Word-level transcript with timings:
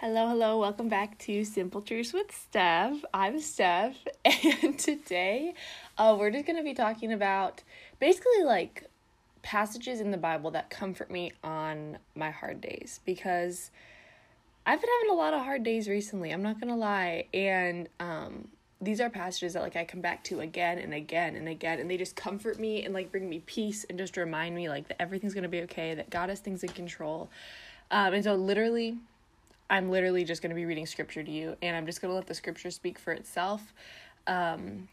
Hello, 0.00 0.28
hello, 0.28 0.58
welcome 0.58 0.88
back 0.88 1.18
to 1.18 1.44
Simple 1.44 1.82
Truths 1.82 2.14
with 2.14 2.34
Steph. 2.34 3.04
I'm 3.12 3.38
Steph, 3.38 3.98
and 4.24 4.78
today 4.78 5.52
uh, 5.98 6.16
we're 6.18 6.30
just 6.30 6.46
going 6.46 6.56
to 6.56 6.62
be 6.62 6.72
talking 6.72 7.12
about 7.12 7.62
basically 7.98 8.44
like 8.44 8.84
passages 9.42 10.00
in 10.00 10.10
the 10.10 10.16
Bible 10.16 10.52
that 10.52 10.70
comfort 10.70 11.10
me 11.10 11.32
on 11.44 11.98
my 12.14 12.30
hard 12.30 12.62
days 12.62 13.00
because 13.04 13.70
I've 14.64 14.80
been 14.80 14.88
having 15.02 15.10
a 15.10 15.18
lot 15.18 15.34
of 15.34 15.42
hard 15.42 15.64
days 15.64 15.86
recently, 15.86 16.30
I'm 16.30 16.42
not 16.42 16.58
going 16.58 16.72
to 16.72 16.80
lie. 16.80 17.26
And 17.34 17.86
um, 18.00 18.48
these 18.80 19.02
are 19.02 19.10
passages 19.10 19.52
that 19.52 19.60
like 19.60 19.76
I 19.76 19.84
come 19.84 20.00
back 20.00 20.24
to 20.24 20.40
again 20.40 20.78
and 20.78 20.94
again 20.94 21.36
and 21.36 21.46
again, 21.46 21.78
and 21.78 21.90
they 21.90 21.98
just 21.98 22.16
comfort 22.16 22.58
me 22.58 22.86
and 22.86 22.94
like 22.94 23.12
bring 23.12 23.28
me 23.28 23.42
peace 23.44 23.84
and 23.90 23.98
just 23.98 24.16
remind 24.16 24.54
me 24.54 24.70
like 24.70 24.88
that 24.88 25.02
everything's 25.02 25.34
going 25.34 25.42
to 25.42 25.50
be 25.50 25.60
okay, 25.60 25.92
that 25.92 26.08
God 26.08 26.30
has 26.30 26.40
things 26.40 26.64
in 26.64 26.70
control. 26.70 27.28
Um, 27.90 28.14
and 28.14 28.24
so, 28.24 28.34
literally, 28.34 28.96
I'm 29.70 29.88
literally 29.88 30.24
just 30.24 30.42
going 30.42 30.50
to 30.50 30.56
be 30.56 30.66
reading 30.66 30.84
scripture 30.84 31.22
to 31.22 31.30
you, 31.30 31.56
and 31.62 31.76
I'm 31.76 31.86
just 31.86 32.02
going 32.02 32.10
to 32.10 32.16
let 32.16 32.26
the 32.26 32.34
scripture 32.34 32.72
speak 32.72 32.98
for 32.98 33.12
itself. 33.12 33.72
Um, 34.26 34.88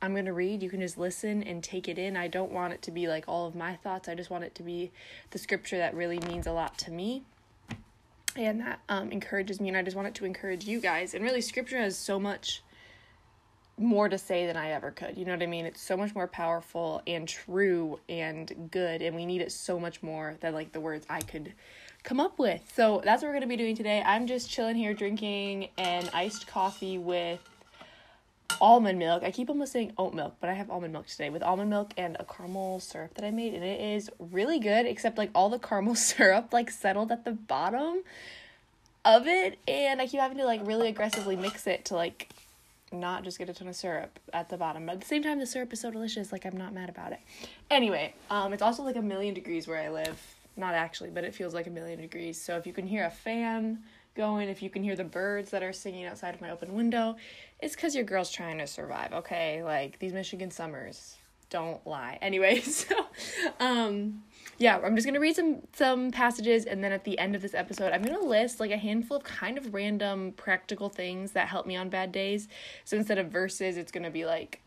I'm 0.00 0.12
going 0.12 0.24
to 0.24 0.32
read. 0.32 0.62
You 0.62 0.70
can 0.70 0.80
just 0.80 0.96
listen 0.96 1.42
and 1.44 1.62
take 1.62 1.86
it 1.86 1.98
in. 1.98 2.16
I 2.16 2.28
don't 2.28 2.50
want 2.50 2.72
it 2.72 2.82
to 2.82 2.90
be 2.90 3.06
like 3.06 3.24
all 3.28 3.46
of 3.46 3.54
my 3.54 3.76
thoughts. 3.76 4.08
I 4.08 4.14
just 4.14 4.30
want 4.30 4.42
it 4.42 4.54
to 4.56 4.62
be 4.62 4.90
the 5.30 5.38
scripture 5.38 5.78
that 5.78 5.94
really 5.94 6.18
means 6.20 6.46
a 6.46 6.52
lot 6.52 6.76
to 6.78 6.90
me 6.90 7.22
and 8.34 8.60
that 8.60 8.80
um, 8.88 9.12
encourages 9.12 9.60
me. 9.60 9.68
And 9.68 9.76
I 9.76 9.82
just 9.82 9.94
want 9.94 10.08
it 10.08 10.14
to 10.16 10.24
encourage 10.24 10.64
you 10.64 10.80
guys. 10.80 11.14
And 11.14 11.22
really, 11.22 11.42
scripture 11.42 11.78
has 11.78 11.96
so 11.96 12.18
much 12.18 12.62
more 13.78 14.08
to 14.08 14.18
say 14.18 14.46
than 14.46 14.56
I 14.56 14.70
ever 14.70 14.90
could. 14.90 15.16
You 15.16 15.24
know 15.24 15.32
what 15.32 15.42
I 15.42 15.46
mean? 15.46 15.66
It's 15.66 15.80
so 15.80 15.96
much 15.96 16.14
more 16.14 16.26
powerful 16.26 17.02
and 17.06 17.28
true 17.28 18.00
and 18.08 18.70
good. 18.70 19.02
And 19.02 19.14
we 19.14 19.26
need 19.26 19.40
it 19.40 19.52
so 19.52 19.78
much 19.78 20.02
more 20.02 20.36
than 20.40 20.54
like 20.54 20.72
the 20.72 20.80
words 20.80 21.06
I 21.08 21.20
could 21.20 21.52
come 22.02 22.20
up 22.20 22.38
with. 22.38 22.60
So 22.74 23.00
that's 23.04 23.22
what 23.22 23.28
we're 23.28 23.34
going 23.34 23.42
to 23.42 23.48
be 23.48 23.56
doing 23.56 23.76
today. 23.76 24.02
I'm 24.04 24.26
just 24.26 24.50
chilling 24.50 24.76
here 24.76 24.94
drinking 24.94 25.68
an 25.78 26.08
iced 26.12 26.46
coffee 26.46 26.98
with 26.98 27.40
almond 28.60 28.98
milk. 28.98 29.22
I 29.22 29.30
keep 29.30 29.48
almost 29.48 29.72
saying 29.72 29.92
oat 29.98 30.14
milk, 30.14 30.36
but 30.40 30.50
I 30.50 30.54
have 30.54 30.70
almond 30.70 30.92
milk 30.92 31.06
today 31.06 31.30
with 31.30 31.42
almond 31.42 31.70
milk 31.70 31.92
and 31.96 32.16
a 32.18 32.24
caramel 32.24 32.80
syrup 32.80 33.14
that 33.14 33.24
I 33.24 33.30
made 33.30 33.54
and 33.54 33.64
it 33.64 33.80
is 33.80 34.10
really 34.18 34.58
good 34.58 34.86
except 34.86 35.18
like 35.18 35.30
all 35.34 35.48
the 35.48 35.58
caramel 35.58 35.94
syrup 35.96 36.52
like 36.52 36.70
settled 36.70 37.10
at 37.12 37.24
the 37.24 37.32
bottom 37.32 38.02
of 39.04 39.26
it 39.26 39.58
and 39.66 40.00
I 40.00 40.06
keep 40.06 40.20
having 40.20 40.38
to 40.38 40.44
like 40.44 40.60
really 40.66 40.88
aggressively 40.88 41.34
mix 41.34 41.66
it 41.66 41.86
to 41.86 41.94
like 41.94 42.28
not 42.92 43.24
just 43.24 43.38
get 43.38 43.48
a 43.48 43.54
ton 43.54 43.68
of 43.68 43.74
syrup 43.74 44.18
at 44.34 44.50
the 44.50 44.58
bottom. 44.58 44.86
But 44.86 44.92
at 44.96 45.00
the 45.00 45.06
same 45.06 45.22
time 45.22 45.38
the 45.38 45.46
syrup 45.46 45.72
is 45.72 45.80
so 45.80 45.90
delicious 45.90 46.30
like 46.30 46.44
I'm 46.44 46.56
not 46.56 46.74
mad 46.74 46.88
about 46.88 47.12
it. 47.12 47.20
Anyway, 47.70 48.14
um 48.30 48.52
it's 48.52 48.62
also 48.62 48.82
like 48.82 48.96
a 48.96 49.02
million 49.02 49.34
degrees 49.34 49.66
where 49.66 49.78
I 49.78 49.88
live 49.88 50.20
not 50.56 50.74
actually, 50.74 51.10
but 51.10 51.24
it 51.24 51.34
feels 51.34 51.54
like 51.54 51.66
a 51.66 51.70
million 51.70 52.00
degrees. 52.00 52.40
So 52.40 52.56
if 52.56 52.66
you 52.66 52.72
can 52.72 52.86
hear 52.86 53.04
a 53.06 53.10
fan 53.10 53.82
going, 54.14 54.48
if 54.48 54.62
you 54.62 54.70
can 54.70 54.82
hear 54.82 54.96
the 54.96 55.04
birds 55.04 55.50
that 55.50 55.62
are 55.62 55.72
singing 55.72 56.04
outside 56.04 56.34
of 56.34 56.40
my 56.40 56.50
open 56.50 56.74
window, 56.74 57.16
it's 57.60 57.74
because 57.74 57.94
your 57.94 58.04
girl's 58.04 58.30
trying 58.30 58.58
to 58.58 58.66
survive, 58.66 59.12
okay? 59.12 59.62
Like 59.62 59.98
these 59.98 60.12
Michigan 60.12 60.50
summers 60.50 61.16
don't 61.50 61.86
lie. 61.86 62.18
Anyway, 62.22 62.60
so 62.60 63.06
um 63.60 64.22
yeah, 64.58 64.78
I'm 64.82 64.94
just 64.94 65.06
gonna 65.06 65.20
read 65.20 65.36
some 65.36 65.58
some 65.72 66.10
passages 66.10 66.64
and 66.64 66.82
then 66.82 66.92
at 66.92 67.04
the 67.04 67.18
end 67.18 67.34
of 67.34 67.42
this 67.42 67.54
episode 67.54 67.92
I'm 67.92 68.02
gonna 68.02 68.24
list 68.24 68.60
like 68.60 68.70
a 68.70 68.76
handful 68.76 69.18
of 69.18 69.24
kind 69.24 69.58
of 69.58 69.74
random 69.74 70.32
practical 70.32 70.88
things 70.88 71.32
that 71.32 71.48
help 71.48 71.66
me 71.66 71.76
on 71.76 71.88
bad 71.88 72.12
days. 72.12 72.48
So 72.84 72.96
instead 72.96 73.18
of 73.18 73.28
verses, 73.28 73.76
it's 73.76 73.92
gonna 73.92 74.10
be 74.10 74.24
like 74.24 74.60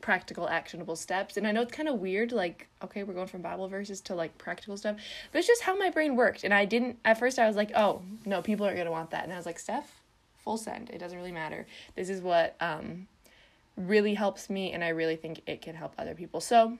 practical 0.00 0.48
actionable 0.48 0.96
steps. 0.96 1.36
And 1.36 1.46
i 1.46 1.52
know 1.52 1.62
it's 1.62 1.72
kind 1.72 1.88
of 1.88 1.96
weird 1.96 2.32
like 2.32 2.68
okay 2.82 3.02
we're 3.02 3.14
going 3.14 3.26
from 3.26 3.42
bible 3.42 3.68
verses 3.68 4.00
to 4.02 4.14
like 4.14 4.36
practical 4.38 4.76
stuff 4.76 4.96
but 5.32 5.38
it's 5.38 5.48
just 5.48 5.62
how 5.62 5.76
my 5.76 5.90
brain 5.90 6.16
worked. 6.16 6.44
And 6.44 6.54
i 6.54 6.64
didn't 6.64 6.98
at 7.04 7.18
first 7.18 7.38
i 7.38 7.46
was 7.46 7.56
like 7.56 7.72
oh 7.74 8.02
no 8.24 8.42
people 8.42 8.66
aren't 8.66 8.76
going 8.76 8.86
to 8.86 8.92
want 8.92 9.10
that. 9.10 9.24
And 9.24 9.32
i 9.32 9.36
was 9.36 9.46
like 9.46 9.58
steph 9.58 10.00
full 10.38 10.56
send. 10.56 10.90
It 10.90 10.98
doesn't 10.98 11.18
really 11.18 11.32
matter. 11.32 11.66
This 11.94 12.08
is 12.08 12.20
what 12.20 12.56
um 12.60 13.06
really 13.76 14.14
helps 14.14 14.50
me 14.50 14.72
and 14.72 14.82
i 14.82 14.88
really 14.88 15.14
think 15.14 15.40
it 15.46 15.62
can 15.62 15.74
help 15.74 15.92
other 15.98 16.14
people. 16.14 16.40
So 16.40 16.78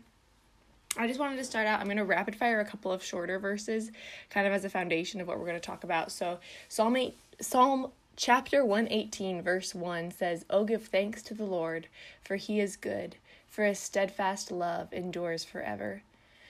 I 0.97 1.07
just 1.07 1.21
wanted 1.21 1.37
to 1.37 1.45
start 1.45 1.67
out. 1.67 1.81
I'm 1.81 1.87
going 1.87 1.99
to 1.99 2.05
rapid 2.05 2.35
fire 2.35 2.61
a 2.61 2.65
couple 2.65 2.91
of 2.91 3.05
shorter 3.05 3.39
verses, 3.39 3.91
kind 4.31 4.47
of 4.47 4.53
as 4.53 4.65
a 4.65 4.71
foundation 4.71 5.21
of 5.21 5.29
what 5.29 5.39
we're 5.39 5.47
going 5.47 5.61
to 5.61 5.61
talk 5.61 5.85
about. 5.85 6.11
So, 6.11 6.39
Psalm 6.69 6.97
8, 6.97 7.15
Psalm 7.41 7.93
Chapter 8.21 8.65
118, 8.65 9.43
verse 9.43 9.77
1 9.77 10.11
says, 10.11 10.45
Oh, 10.51 10.65
give 10.65 10.89
thanks 10.89 11.23
to 11.23 11.35
the 11.35 11.45
Lord, 11.45 11.87
for 12.21 12.35
he 12.35 12.59
is 12.59 12.75
good, 12.75 13.15
for 13.47 13.65
his 13.65 13.79
steadfast 13.79 14.51
love 14.51 14.93
endures 14.93 15.45
forever. 15.45 16.03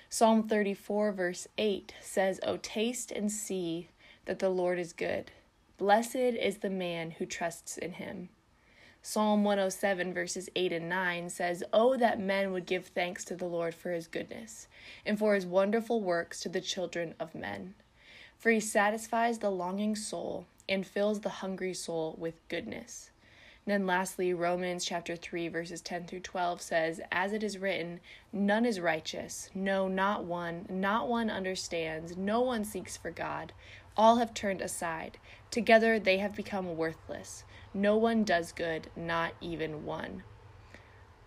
Psalm 0.09 0.49
34, 0.49 1.13
verse 1.13 1.47
8 1.59 1.93
says, 2.01 2.41
Oh, 2.43 2.57
taste 2.57 3.13
and 3.13 3.31
see 3.31 3.91
that 4.25 4.39
the 4.39 4.49
Lord 4.49 4.79
is 4.79 4.95
good. 4.95 5.31
Blessed 5.77 6.17
is 6.17 6.57
the 6.57 6.71
man 6.71 7.11
who 7.11 7.27
trusts 7.27 7.77
in 7.77 7.93
him. 7.93 8.31
Psalm 9.03 9.45
107, 9.45 10.15
verses 10.15 10.49
8 10.57 10.73
and 10.73 10.89
9 10.89 11.29
says, 11.29 11.63
Oh, 11.71 11.99
that 11.99 12.19
men 12.19 12.51
would 12.53 12.65
give 12.65 12.87
thanks 12.87 13.27
to 13.27 13.37
the 13.37 13.45
Lord 13.45 13.75
for 13.75 13.93
his 13.93 14.07
goodness, 14.07 14.69
and 15.05 15.19
for 15.19 15.35
his 15.35 15.45
wonderful 15.45 16.01
works 16.01 16.41
to 16.41 16.49
the 16.49 16.63
children 16.63 17.15
of 17.21 17.35
men. 17.35 17.75
For 18.39 18.51
he 18.51 18.61
satisfies 18.61 19.41
the 19.41 19.51
longing 19.51 19.95
soul 19.95 20.47
and 20.69 20.87
fills 20.87 21.21
the 21.21 21.29
hungry 21.29 21.75
soul 21.75 22.17
with 22.19 22.47
goodness. 22.49 23.11
And 23.67 23.73
then 23.73 23.87
lastly, 23.87 24.33
Romans 24.33 24.85
chapter 24.85 25.15
3 25.15 25.49
verses 25.49 25.83
10 25.83 26.07
through 26.07 26.21
12 26.21 26.63
says, 26.63 27.01
"As 27.13 27.33
it 27.33 27.43
is 27.43 27.59
written, 27.59 28.01
none 28.33 28.65
is 28.65 28.81
righteous, 28.81 29.51
no 29.55 29.89
not 29.89 30.25
one, 30.25 30.65
not 30.71 31.07
one 31.07 31.29
understands, 31.29 32.17
no 32.17 32.41
one 32.41 32.65
seeks 32.65 32.97
for 32.97 33.11
God. 33.11 33.53
All 33.97 34.17
have 34.17 34.33
turned 34.33 34.63
aside; 34.63 35.19
together 35.51 35.99
they 35.99 36.17
have 36.17 36.35
become 36.35 36.77
worthless. 36.77 37.45
No 37.75 37.97
one 37.97 38.25
does 38.25 38.53
good, 38.53 38.91
not 38.97 39.35
even 39.41 39.85
one." 39.85 40.23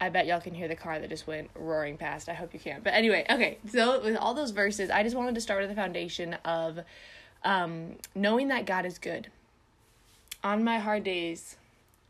I 0.01 0.09
bet 0.09 0.25
y'all 0.25 0.41
can 0.41 0.55
hear 0.55 0.67
the 0.67 0.75
car 0.75 0.97
that 0.97 1.11
just 1.11 1.27
went 1.27 1.51
roaring 1.53 1.95
past. 1.95 2.27
I 2.27 2.33
hope 2.33 2.55
you 2.55 2.59
can. 2.59 2.81
But 2.81 2.95
anyway, 2.95 3.23
okay. 3.29 3.59
So 3.67 4.01
with 4.01 4.17
all 4.17 4.33
those 4.33 4.49
verses, 4.49 4.89
I 4.89 5.03
just 5.03 5.15
wanted 5.15 5.35
to 5.35 5.41
start 5.41 5.61
with 5.61 5.69
the 5.69 5.75
foundation 5.75 6.33
of 6.43 6.79
um, 7.43 7.95
knowing 8.15 8.49
that 8.49 8.65
God 8.65 8.85
is 8.85 8.97
good. 8.97 9.29
On 10.43 10.63
my 10.63 10.79
hard 10.79 11.03
days, 11.03 11.55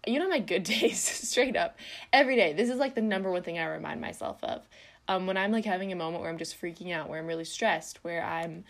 you 0.07 0.19
know 0.19 0.29
my 0.29 0.39
good 0.39 0.63
days, 0.63 0.99
straight 0.99 1.55
up, 1.55 1.77
every 2.11 2.35
day. 2.35 2.53
This 2.53 2.69
is 2.69 2.77
like 2.77 2.95
the 2.95 3.01
number 3.01 3.31
one 3.31 3.43
thing 3.43 3.59
I 3.59 3.65
remind 3.65 4.01
myself 4.01 4.43
of. 4.43 4.61
Um, 5.07 5.27
when 5.27 5.37
I'm 5.37 5.51
like 5.51 5.65
having 5.65 5.91
a 5.91 5.95
moment 5.95 6.21
where 6.21 6.29
I'm 6.29 6.37
just 6.37 6.59
freaking 6.61 6.93
out, 6.93 7.09
where 7.09 7.19
I'm 7.19 7.27
really 7.27 7.45
stressed, 7.45 7.99
where 8.03 8.23
I'm 8.23 8.63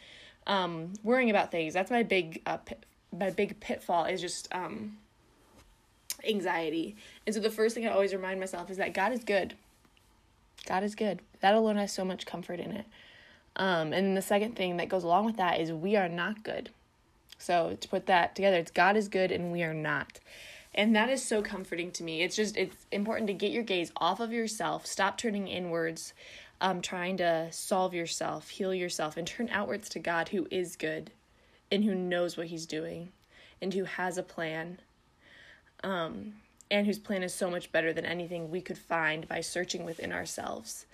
um, 0.47 0.93
worrying 1.03 1.29
about 1.29 1.51
things. 1.51 1.73
That's 1.73 1.91
my 1.91 2.03
big 2.03 2.41
uh, 2.45 2.57
pit, 2.57 2.85
my 3.17 3.29
big 3.29 3.59
pitfall 3.59 4.05
is 4.05 4.21
just 4.21 4.47
um, 4.53 4.97
anxiety. 6.27 6.95
And 7.25 7.35
so 7.35 7.41
the 7.41 7.49
first 7.49 7.75
thing 7.75 7.87
I 7.87 7.91
always 7.91 8.13
remind 8.13 8.39
myself 8.39 8.69
is 8.69 8.77
that 8.77 8.93
God 8.93 9.11
is 9.11 9.23
good. 9.23 9.55
God 10.65 10.83
is 10.83 10.95
good. 10.95 11.21
That 11.41 11.55
alone 11.55 11.77
has 11.77 11.91
so 11.91 12.05
much 12.05 12.25
comfort 12.25 12.59
in 12.59 12.71
it. 12.71 12.85
Um, 13.55 13.93
and 13.93 14.15
the 14.15 14.21
second 14.21 14.55
thing 14.55 14.77
that 14.77 14.89
goes 14.89 15.03
along 15.03 15.25
with 15.25 15.37
that 15.37 15.59
is 15.59 15.71
we 15.71 15.95
are 15.95 16.09
not 16.09 16.43
good. 16.43 16.69
So 17.37 17.77
to 17.79 17.87
put 17.87 18.05
that 18.05 18.35
together, 18.35 18.57
it's 18.57 18.71
God 18.71 18.95
is 18.95 19.07
good 19.07 19.31
and 19.31 19.51
we 19.51 19.63
are 19.63 19.73
not. 19.73 20.19
And 20.73 20.95
that 20.95 21.09
is 21.09 21.23
so 21.23 21.41
comforting 21.41 21.91
to 21.91 22.03
me. 22.03 22.21
It's 22.21 22.35
just 22.35 22.55
it's 22.55 22.85
important 22.91 23.27
to 23.27 23.33
get 23.33 23.51
your 23.51 23.63
gaze 23.63 23.91
off 23.97 24.19
of 24.19 24.31
yourself, 24.31 24.85
stop 24.85 25.17
turning 25.17 25.47
inwards, 25.47 26.13
um, 26.61 26.81
trying 26.81 27.17
to 27.17 27.49
solve 27.51 27.93
yourself, 27.93 28.49
heal 28.49 28.73
yourself, 28.73 29.17
and 29.17 29.27
turn 29.27 29.49
outwards 29.49 29.89
to 29.89 29.99
God 29.99 30.29
who 30.29 30.47
is 30.49 30.75
good 30.75 31.11
and 31.71 31.83
who 31.83 31.95
knows 31.95 32.37
what 32.37 32.47
he's 32.47 32.65
doing 32.65 33.09
and 33.61 33.73
who 33.73 33.83
has 33.83 34.17
a 34.17 34.23
plan. 34.23 34.79
Um, 35.83 36.35
and 36.69 36.87
whose 36.87 36.99
plan 36.99 37.21
is 37.21 37.33
so 37.33 37.51
much 37.51 37.71
better 37.71 37.91
than 37.91 38.05
anything 38.05 38.49
we 38.49 38.61
could 38.61 38.77
find 38.77 39.27
by 39.27 39.41
searching 39.41 39.83
within 39.83 40.13
ourselves. 40.13 40.85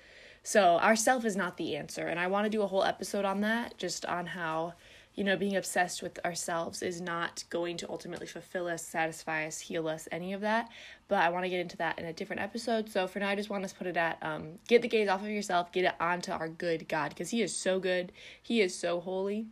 So, 0.48 0.78
ourself 0.78 1.26
is 1.26 1.36
not 1.36 1.58
the 1.58 1.76
answer. 1.76 2.08
And 2.08 2.18
I 2.18 2.28
want 2.28 2.46
to 2.46 2.50
do 2.50 2.62
a 2.62 2.68
whole 2.68 2.86
episode 2.86 3.26
on 3.26 3.42
that, 3.42 3.78
just 3.78 4.06
on 4.06 4.28
how, 4.28 4.76
you 5.14 5.26
know, 5.26 5.36
being 5.36 5.58
obsessed 5.58 6.02
with 6.02 6.24
ourselves 6.24 6.82
is 6.82 7.02
not 7.02 7.44
going 7.50 7.76
to 7.76 7.90
ultimately 7.90 8.28
fulfill 8.28 8.68
us, 8.68 8.82
satisfy 8.82 9.46
us, 9.46 9.60
heal 9.60 9.90
us, 9.90 10.08
any 10.10 10.32
of 10.32 10.40
that. 10.40 10.70
But 11.10 11.20
I 11.20 11.32
want 11.32 11.44
to 11.44 11.50
get 11.50 11.60
into 11.60 11.76
that 11.78 12.00
in 12.00 12.06
a 12.06 12.14
different 12.14 12.42
episode. 12.42 12.90
So, 12.90 13.08
for 13.08 13.20
now, 13.20 13.28
I 13.28 13.36
just 13.36 13.50
want 13.50 13.68
to 13.68 13.76
put 13.76 13.88
it 13.88 13.98
at 13.98 14.20
um, 14.22 14.52
get 14.70 14.82
the 14.82 14.88
gaze 14.88 15.10
off 15.10 15.22
of 15.22 15.28
yourself, 15.28 15.74
get 15.74 15.84
it 15.84 15.96
onto 16.00 16.32
our 16.32 16.48
good 16.48 16.88
God, 16.88 17.10
because 17.10 17.32
He 17.32 17.42
is 17.42 17.54
so 17.54 17.78
good, 17.78 18.14
He 18.42 18.62
is 18.62 18.74
so 18.74 19.02
holy. 19.02 19.48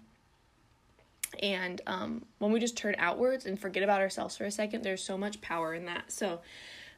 And 1.44 1.82
um, 1.88 2.24
when 2.40 2.54
we 2.54 2.62
just 2.62 2.78
turn 2.78 2.96
outwards 3.00 3.46
and 3.46 3.60
forget 3.60 3.84
about 3.84 4.00
ourselves 4.00 4.38
for 4.38 4.46
a 4.46 4.52
second, 4.52 4.84
there's 4.84 5.04
so 5.04 5.18
much 5.18 5.42
power 5.42 5.74
in 5.74 5.88
that. 5.88 6.14
So, 6.14 6.40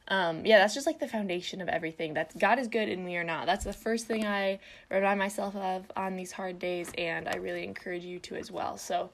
um, 0.09 0.45
yeah, 0.45 0.59
that's 0.59 0.73
just 0.73 0.87
like 0.87 0.99
the 0.99 1.07
foundation 1.07 1.61
of 1.61 1.67
everything. 1.67 2.13
That 2.13 2.37
God 2.37 2.59
is 2.59 2.67
good 2.67 2.89
and 2.89 3.03
we 3.03 3.17
are 3.17 3.23
not. 3.23 3.45
That's 3.45 3.65
the 3.65 3.73
first 3.73 4.07
thing 4.07 4.25
I 4.25 4.59
remind 4.89 5.19
myself 5.19 5.55
of 5.55 5.91
on 5.95 6.15
these 6.15 6.31
hard 6.31 6.59
days, 6.59 6.91
and 6.97 7.27
I 7.27 7.35
really 7.35 7.63
encourage 7.63 8.03
you 8.03 8.19
to 8.19 8.35
as 8.35 8.51
well. 8.51 8.77
So 8.77 9.09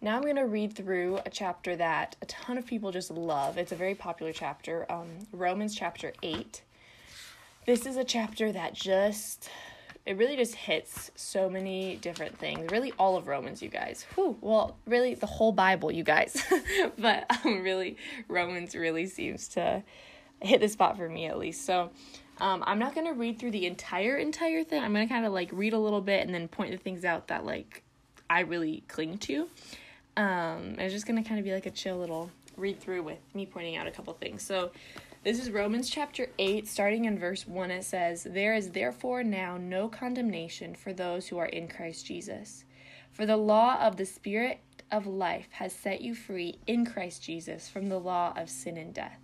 now 0.00 0.16
I'm 0.16 0.22
going 0.22 0.36
to 0.36 0.46
read 0.46 0.74
through 0.74 1.20
a 1.24 1.30
chapter 1.30 1.76
that 1.76 2.16
a 2.20 2.26
ton 2.26 2.58
of 2.58 2.66
people 2.66 2.92
just 2.92 3.10
love. 3.10 3.56
It's 3.56 3.72
a 3.72 3.76
very 3.76 3.94
popular 3.94 4.32
chapter, 4.32 4.90
um, 4.92 5.08
Romans 5.32 5.74
chapter 5.74 6.12
8. 6.22 6.62
This 7.66 7.86
is 7.86 7.96
a 7.96 8.04
chapter 8.04 8.52
that 8.52 8.74
just 8.74 9.48
it 10.04 10.18
really 10.18 10.36
just 10.36 10.54
hits 10.54 11.10
so 11.14 11.48
many 11.48 11.96
different 11.96 12.36
things. 12.38 12.70
Really, 12.70 12.92
all 12.98 13.16
of 13.16 13.26
Romans, 13.26 13.62
you 13.62 13.70
guys. 13.70 14.04
Whew, 14.14 14.36
well, 14.42 14.76
really, 14.86 15.14
the 15.14 15.26
whole 15.26 15.52
Bible, 15.52 15.90
you 15.90 16.04
guys. 16.04 16.36
but 16.98 17.24
um, 17.42 17.62
really, 17.62 17.96
Romans 18.28 18.74
really 18.74 19.06
seems 19.06 19.48
to 19.48 19.82
hit 20.40 20.60
the 20.60 20.68
spot 20.68 20.96
for 20.96 21.08
me 21.08 21.26
at 21.26 21.38
least. 21.38 21.64
So, 21.64 21.90
um, 22.38 22.64
I'm 22.66 22.78
not 22.78 22.94
gonna 22.94 23.12
read 23.12 23.38
through 23.38 23.52
the 23.52 23.66
entire 23.66 24.16
entire 24.16 24.64
thing. 24.64 24.82
I'm 24.82 24.92
gonna 24.92 25.08
kind 25.08 25.26
of 25.26 25.32
like 25.32 25.50
read 25.52 25.72
a 25.72 25.78
little 25.78 26.00
bit 26.00 26.24
and 26.24 26.34
then 26.34 26.48
point 26.48 26.72
the 26.72 26.76
things 26.76 27.04
out 27.04 27.28
that 27.28 27.44
like 27.44 27.82
I 28.28 28.40
really 28.40 28.82
cling 28.88 29.18
to. 29.18 29.48
Um, 30.16 30.76
it's 30.78 30.92
just 30.92 31.06
gonna 31.06 31.24
kind 31.24 31.38
of 31.38 31.44
be 31.44 31.52
like 31.52 31.66
a 31.66 31.70
chill 31.70 31.98
little 31.98 32.30
read 32.56 32.80
through 32.80 33.02
with 33.02 33.18
me 33.34 33.46
pointing 33.46 33.76
out 33.76 33.86
a 33.86 33.90
couple 33.90 34.12
things. 34.14 34.42
So, 34.42 34.70
this 35.24 35.40
is 35.40 35.50
Romans 35.50 35.88
chapter 35.88 36.28
8, 36.38 36.68
starting 36.68 37.06
in 37.06 37.18
verse 37.18 37.46
1. 37.46 37.70
It 37.70 37.84
says, 37.84 38.24
There 38.30 38.54
is 38.54 38.72
therefore 38.72 39.24
now 39.24 39.56
no 39.56 39.88
condemnation 39.88 40.74
for 40.74 40.92
those 40.92 41.28
who 41.28 41.38
are 41.38 41.46
in 41.46 41.66
Christ 41.66 42.04
Jesus. 42.04 42.66
For 43.10 43.24
the 43.24 43.38
law 43.38 43.78
of 43.80 43.96
the 43.96 44.04
Spirit 44.04 44.60
of 44.90 45.06
life 45.06 45.48
has 45.52 45.72
set 45.72 46.02
you 46.02 46.14
free 46.14 46.58
in 46.66 46.84
Christ 46.84 47.22
Jesus 47.22 47.70
from 47.70 47.88
the 47.88 47.98
law 47.98 48.34
of 48.36 48.50
sin 48.50 48.76
and 48.76 48.92
death. 48.92 49.23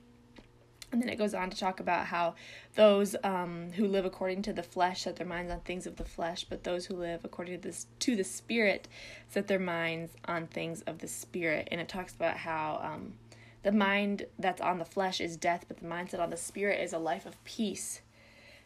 And 0.91 1.01
then 1.01 1.09
it 1.09 1.17
goes 1.17 1.33
on 1.33 1.49
to 1.49 1.57
talk 1.57 1.79
about 1.79 2.07
how 2.07 2.35
those 2.75 3.15
um, 3.23 3.71
who 3.73 3.87
live 3.87 4.05
according 4.05 4.41
to 4.43 4.53
the 4.53 4.63
flesh 4.63 5.03
set 5.03 5.15
their 5.15 5.27
minds 5.27 5.51
on 5.51 5.61
things 5.61 5.87
of 5.87 5.95
the 5.95 6.03
flesh, 6.03 6.45
but 6.49 6.63
those 6.63 6.85
who 6.85 6.95
live 6.95 7.21
according 7.23 7.55
to, 7.55 7.61
this, 7.61 7.87
to 7.99 8.15
the 8.15 8.23
Spirit 8.23 8.87
set 9.29 9.47
their 9.47 9.59
minds 9.59 10.13
on 10.25 10.47
things 10.47 10.81
of 10.81 10.99
the 10.99 11.07
Spirit. 11.07 11.69
And 11.71 11.79
it 11.79 11.87
talks 11.87 12.13
about 12.13 12.37
how 12.37 12.81
um, 12.83 13.13
the 13.63 13.71
mind 13.71 14.25
that's 14.37 14.61
on 14.61 14.79
the 14.79 14.85
flesh 14.85 15.21
is 15.21 15.37
death, 15.37 15.65
but 15.67 15.77
the 15.77 15.87
mindset 15.87 16.19
on 16.19 16.29
the 16.29 16.37
Spirit 16.37 16.81
is 16.81 16.93
a 16.93 16.99
life 16.99 17.25
of 17.25 17.41
peace. 17.45 18.01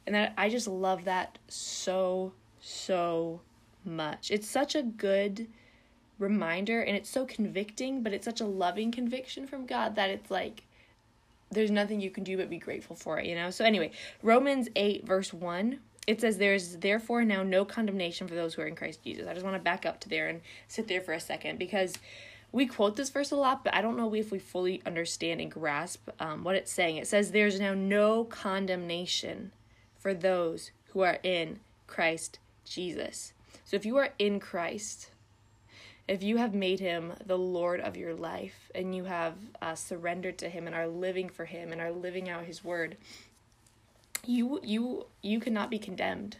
And 0.07 0.15
that, 0.15 0.33
I 0.37 0.49
just 0.49 0.67
love 0.67 1.05
that 1.05 1.37
so 1.47 2.33
so 2.65 3.41
much. 3.83 4.31
It's 4.31 4.47
such 4.47 4.75
a 4.75 4.81
good 4.81 5.47
reminder 6.17 6.81
and 6.81 6.95
it's 6.95 7.09
so 7.09 7.25
convicting, 7.25 8.01
but 8.01 8.13
it's 8.13 8.25
such 8.25 8.41
a 8.41 8.45
loving 8.45 8.91
conviction 8.91 9.47
from 9.47 9.65
God 9.65 9.95
that 9.95 10.09
it's 10.09 10.31
like 10.31 10.63
there's 11.51 11.71
nothing 11.71 12.01
you 12.01 12.09
can 12.09 12.23
do 12.23 12.37
but 12.37 12.49
be 12.49 12.57
grateful 12.57 12.95
for 12.95 13.19
it, 13.19 13.25
you 13.25 13.35
know? 13.35 13.49
So, 13.49 13.63
anyway, 13.65 13.91
Romans 14.21 14.69
8, 14.75 15.05
verse 15.05 15.33
1, 15.33 15.79
it 16.07 16.21
says, 16.21 16.37
There's 16.37 16.77
therefore 16.77 17.23
now 17.23 17.43
no 17.43 17.65
condemnation 17.65 18.27
for 18.27 18.35
those 18.35 18.53
who 18.53 18.61
are 18.61 18.67
in 18.67 18.75
Christ 18.75 19.03
Jesus. 19.03 19.27
I 19.27 19.33
just 19.33 19.45
want 19.45 19.55
to 19.55 19.61
back 19.61 19.85
up 19.85 19.99
to 20.01 20.09
there 20.09 20.27
and 20.27 20.41
sit 20.67 20.87
there 20.87 21.01
for 21.01 21.13
a 21.13 21.19
second 21.19 21.59
because 21.59 21.95
we 22.51 22.65
quote 22.65 22.95
this 22.95 23.09
verse 23.09 23.31
a 23.31 23.35
lot, 23.35 23.63
but 23.63 23.75
I 23.75 23.81
don't 23.81 23.97
know 23.97 24.13
if 24.13 24.31
we 24.31 24.39
fully 24.39 24.81
understand 24.85 25.41
and 25.41 25.51
grasp 25.51 26.09
um, 26.19 26.43
what 26.43 26.55
it's 26.55 26.71
saying. 26.71 26.97
It 26.97 27.07
says, 27.07 27.31
There's 27.31 27.59
now 27.59 27.73
no 27.73 28.23
condemnation 28.23 29.51
for 29.97 30.13
those 30.13 30.71
who 30.89 31.01
are 31.01 31.19
in 31.23 31.59
Christ 31.87 32.39
Jesus. 32.63 33.33
So 33.65 33.75
if 33.75 33.85
you 33.85 33.97
are 33.97 34.09
in 34.19 34.39
Christ, 34.39 35.09
if 36.07 36.21
you 36.21 36.37
have 36.37 36.53
made 36.53 36.79
him 36.79 37.13
the 37.25 37.37
Lord 37.37 37.79
of 37.81 37.97
your 37.97 38.13
life 38.13 38.69
and 38.75 38.95
you 38.95 39.05
have 39.05 39.35
uh, 39.61 39.75
surrendered 39.75 40.37
to 40.39 40.49
him 40.49 40.67
and 40.67 40.75
are 40.75 40.87
living 40.87 41.29
for 41.29 41.45
him 41.45 41.71
and 41.71 41.81
are 41.81 41.91
living 41.91 42.29
out 42.29 42.45
his 42.45 42.63
word, 42.63 42.97
you 44.23 44.59
you 44.63 45.05
you 45.21 45.39
cannot 45.39 45.69
be 45.69 45.79
condemned. 45.79 46.37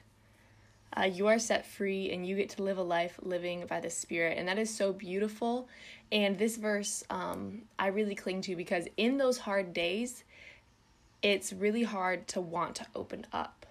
Uh, 0.98 1.04
you 1.04 1.28
are 1.28 1.40
set 1.40 1.66
free 1.66 2.12
and 2.12 2.26
you 2.26 2.36
get 2.36 2.50
to 2.50 2.64
live 2.64 2.78
a 2.78 2.84
life 2.84 3.20
living 3.22 3.66
by 3.66 3.80
the 3.82 3.90
Spirit. 3.90 4.38
And 4.38 4.48
that 4.48 4.58
is 4.58 4.74
so 4.74 4.94
beautiful. 4.94 5.68
And 6.12 6.38
this 6.38 6.56
verse 6.56 7.04
um, 7.10 7.64
I 7.78 7.88
really 7.88 8.16
cling 8.16 8.42
to 8.42 8.56
because 8.56 8.88
in 8.96 9.18
those 9.18 9.40
hard 9.40 9.74
days, 9.74 10.24
it's 11.22 11.52
really 11.52 11.84
hard 11.84 12.28
to 12.30 12.40
want 12.40 12.76
to 12.76 12.86
open 12.96 13.26
up 13.34 13.66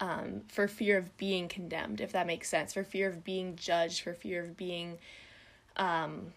um, 0.00 0.42
for 0.48 0.68
fear 0.68 0.98
of 0.98 1.16
being 1.16 1.48
condemned, 1.48 2.00
if 2.00 2.12
that 2.12 2.26
makes 2.26 2.48
sense, 2.48 2.74
for 2.74 2.84
fear 2.84 3.08
of 3.08 3.24
being 3.24 3.56
judged, 3.56 4.02
for 4.02 4.14
fear 4.14 4.42
of 4.42 4.56
being 4.56 4.98
um, 5.76 6.32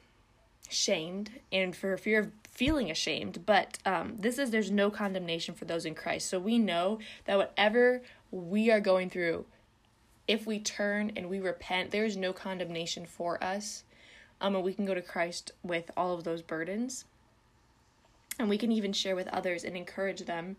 shamed, 0.69 1.31
and 1.51 1.75
for 1.75 1.97
fear 1.97 2.19
of 2.19 2.31
feeling 2.49 2.89
ashamed. 2.89 3.45
But 3.45 3.77
um, 3.85 4.15
this 4.17 4.37
is 4.39 4.51
there's 4.51 4.71
no 4.71 4.89
condemnation 4.89 5.55
for 5.55 5.65
those 5.65 5.85
in 5.85 5.95
Christ. 5.95 6.29
So 6.29 6.39
we 6.39 6.57
know 6.57 6.99
that 7.25 7.37
whatever 7.37 8.01
we 8.31 8.71
are 8.71 8.79
going 8.79 9.09
through, 9.09 9.45
if 10.27 10.47
we 10.47 10.59
turn 10.59 11.11
and 11.15 11.29
we 11.29 11.39
repent, 11.39 11.91
there 11.91 12.05
is 12.05 12.17
no 12.17 12.33
condemnation 12.33 13.05
for 13.05 13.43
us. 13.43 13.83
Um, 14.39 14.55
and 14.55 14.63
we 14.63 14.73
can 14.73 14.85
go 14.85 14.95
to 14.95 15.01
Christ 15.01 15.51
with 15.61 15.91
all 15.95 16.13
of 16.13 16.23
those 16.23 16.41
burdens. 16.41 17.05
And 18.39 18.49
we 18.49 18.57
can 18.57 18.71
even 18.71 18.91
share 18.93 19.15
with 19.15 19.27
others 19.27 19.63
and 19.63 19.77
encourage 19.77 20.21
them 20.21 20.55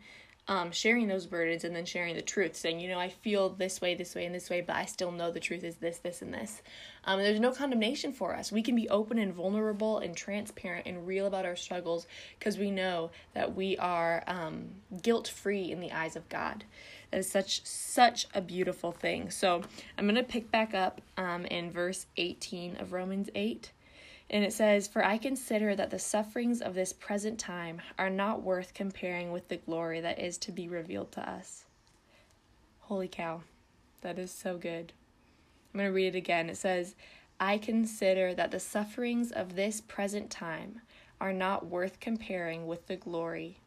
um, 0.49 0.73
sharing 0.73 1.06
those 1.06 1.27
burdens 1.27 1.62
and 1.65 1.75
then 1.75 1.85
sharing 1.85 2.17
the 2.17 2.23
truth, 2.23 2.56
saying, 2.56 2.81
you 2.81 2.89
know, 2.89 2.99
I 2.99 3.09
feel 3.09 3.50
this 3.50 3.81
way, 3.81 3.94
this 3.94 4.15
way, 4.15 4.27
and 4.27 4.35
this 4.35 4.50
way, 4.50 4.61
but 4.61 4.75
I 4.75 4.87
still 4.87 5.12
know 5.12 5.31
the 5.31 5.39
truth 5.39 5.62
is 5.62 5.77
this, 5.77 5.99
this, 5.99 6.21
and 6.21 6.35
this. 6.35 6.62
Um, 7.05 7.19
and 7.19 7.27
there's 7.27 7.41
no 7.41 7.53
condemnation 7.53 8.12
for 8.12 8.35
us. 8.35 8.50
We 8.50 8.62
can 8.62 8.75
be 8.75 8.89
open 8.89 9.19
and 9.19 9.33
vulnerable 9.33 9.99
and 9.99 10.17
transparent 10.17 10.87
and 10.87 11.06
real 11.06 11.27
about 11.27 11.47
our 11.47 11.55
struggles 11.55 12.06
because 12.39 12.59
we 12.59 12.71
know 12.71 13.12
that 13.35 13.55
we 13.55 13.77
are 13.79 14.25
um, 14.27 14.69
guilt 15.03 15.29
free 15.29 15.71
in 15.71 15.81
the 15.81 15.93
eyes 15.93 16.17
of 16.17 16.29
God. 16.29 16.65
That 17.12 17.19
is 17.19 17.31
such 17.31 17.65
such 17.65 18.27
a 18.35 18.41
beautiful 18.41 18.91
thing. 18.91 19.31
So 19.31 19.62
I'm 19.97 20.06
gonna 20.06 20.23
pick 20.23 20.50
back 20.50 20.75
up 20.75 21.00
um, 21.17 21.44
in 21.47 21.71
verse 21.71 22.06
18 22.17 22.79
of 22.79 22.93
Romans 22.93 23.29
8. 23.35 23.71
And 24.32 24.43
it 24.44 24.55
says, 24.55 24.88
For 24.88 25.05
I 25.05 25.19
consider 25.19 25.76
that 25.76 25.90
the 25.90 25.99
sufferings 25.99 26.62
of 26.62 26.75
this 26.75 26.94
present 26.94 27.38
time 27.38 27.82
are 27.99 28.08
not 28.08 28.43
worth 28.43 28.73
comparing 28.73 29.31
with 29.31 29.49
the 29.49 29.58
glory 29.58 30.00
that 30.00 30.19
is 30.19 30.38
to 30.38 30.52
be 30.52 30.69
revealed 30.69 31.12
to 31.12 31.29
us. 31.29 31.64
Holy 32.81 33.08
cow, 33.08 33.43
that 34.00 34.19
is 34.19 34.31
so 34.31 34.56
good. 34.56 34.94
I'm 35.73 35.79
going 35.79 35.90
to 35.90 35.94
read 35.94 36.14
it 36.14 36.19
again. 36.19 36.49
It 36.49 36.56
says, 36.56 36.94
I 37.38 37.58
consider 37.58 38.34
that 38.34 38.50
the 38.50 38.61
sufferings 38.61 39.32
of 39.32 39.55
this 39.55 39.82
present 39.82 40.31
time 40.31 40.81
are 41.20 41.32
not 41.32 41.67
worth 41.67 42.00
comparing 42.00 42.67
with 42.67 42.87
the 42.87 42.96
glory 42.96 43.58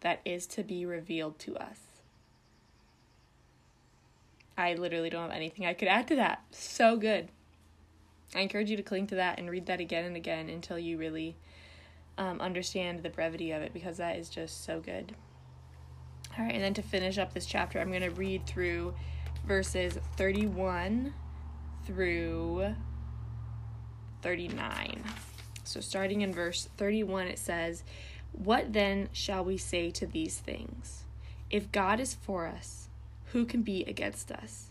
that 0.00 0.20
is 0.24 0.46
to 0.48 0.62
be 0.62 0.86
revealed 0.86 1.38
to 1.40 1.56
us. 1.56 1.80
I 4.56 4.74
literally 4.74 5.10
don't 5.10 5.22
have 5.22 5.36
anything 5.36 5.66
I 5.66 5.74
could 5.74 5.88
add 5.88 6.08
to 6.08 6.16
that. 6.16 6.44
So 6.50 6.96
good. 6.96 7.28
I 8.34 8.40
encourage 8.40 8.70
you 8.70 8.76
to 8.76 8.82
cling 8.82 9.06
to 9.08 9.14
that 9.16 9.38
and 9.38 9.48
read 9.50 9.66
that 9.66 9.80
again 9.80 10.04
and 10.04 10.16
again 10.16 10.48
until 10.48 10.78
you 10.78 10.98
really 10.98 11.36
um, 12.18 12.40
understand 12.40 13.02
the 13.02 13.10
brevity 13.10 13.52
of 13.52 13.62
it 13.62 13.72
because 13.72 13.98
that 13.98 14.16
is 14.16 14.28
just 14.28 14.64
so 14.64 14.80
good. 14.80 15.14
All 16.36 16.44
right, 16.44 16.54
and 16.54 16.62
then 16.62 16.74
to 16.74 16.82
finish 16.82 17.16
up 17.16 17.32
this 17.32 17.46
chapter, 17.46 17.78
I'm 17.78 17.90
going 17.90 18.02
to 18.02 18.10
read 18.10 18.46
through 18.46 18.94
verses 19.46 19.98
31 20.16 21.14
through 21.86 22.74
39. 24.22 25.04
So, 25.62 25.80
starting 25.80 26.22
in 26.22 26.32
verse 26.32 26.68
31, 26.76 27.28
it 27.28 27.38
says, 27.38 27.84
What 28.32 28.72
then 28.72 29.10
shall 29.12 29.44
we 29.44 29.56
say 29.56 29.90
to 29.92 30.06
these 30.06 30.38
things? 30.38 31.04
If 31.50 31.70
God 31.70 32.00
is 32.00 32.14
for 32.14 32.46
us, 32.46 32.88
who 33.26 33.44
can 33.44 33.62
be 33.62 33.84
against 33.84 34.32
us? 34.32 34.70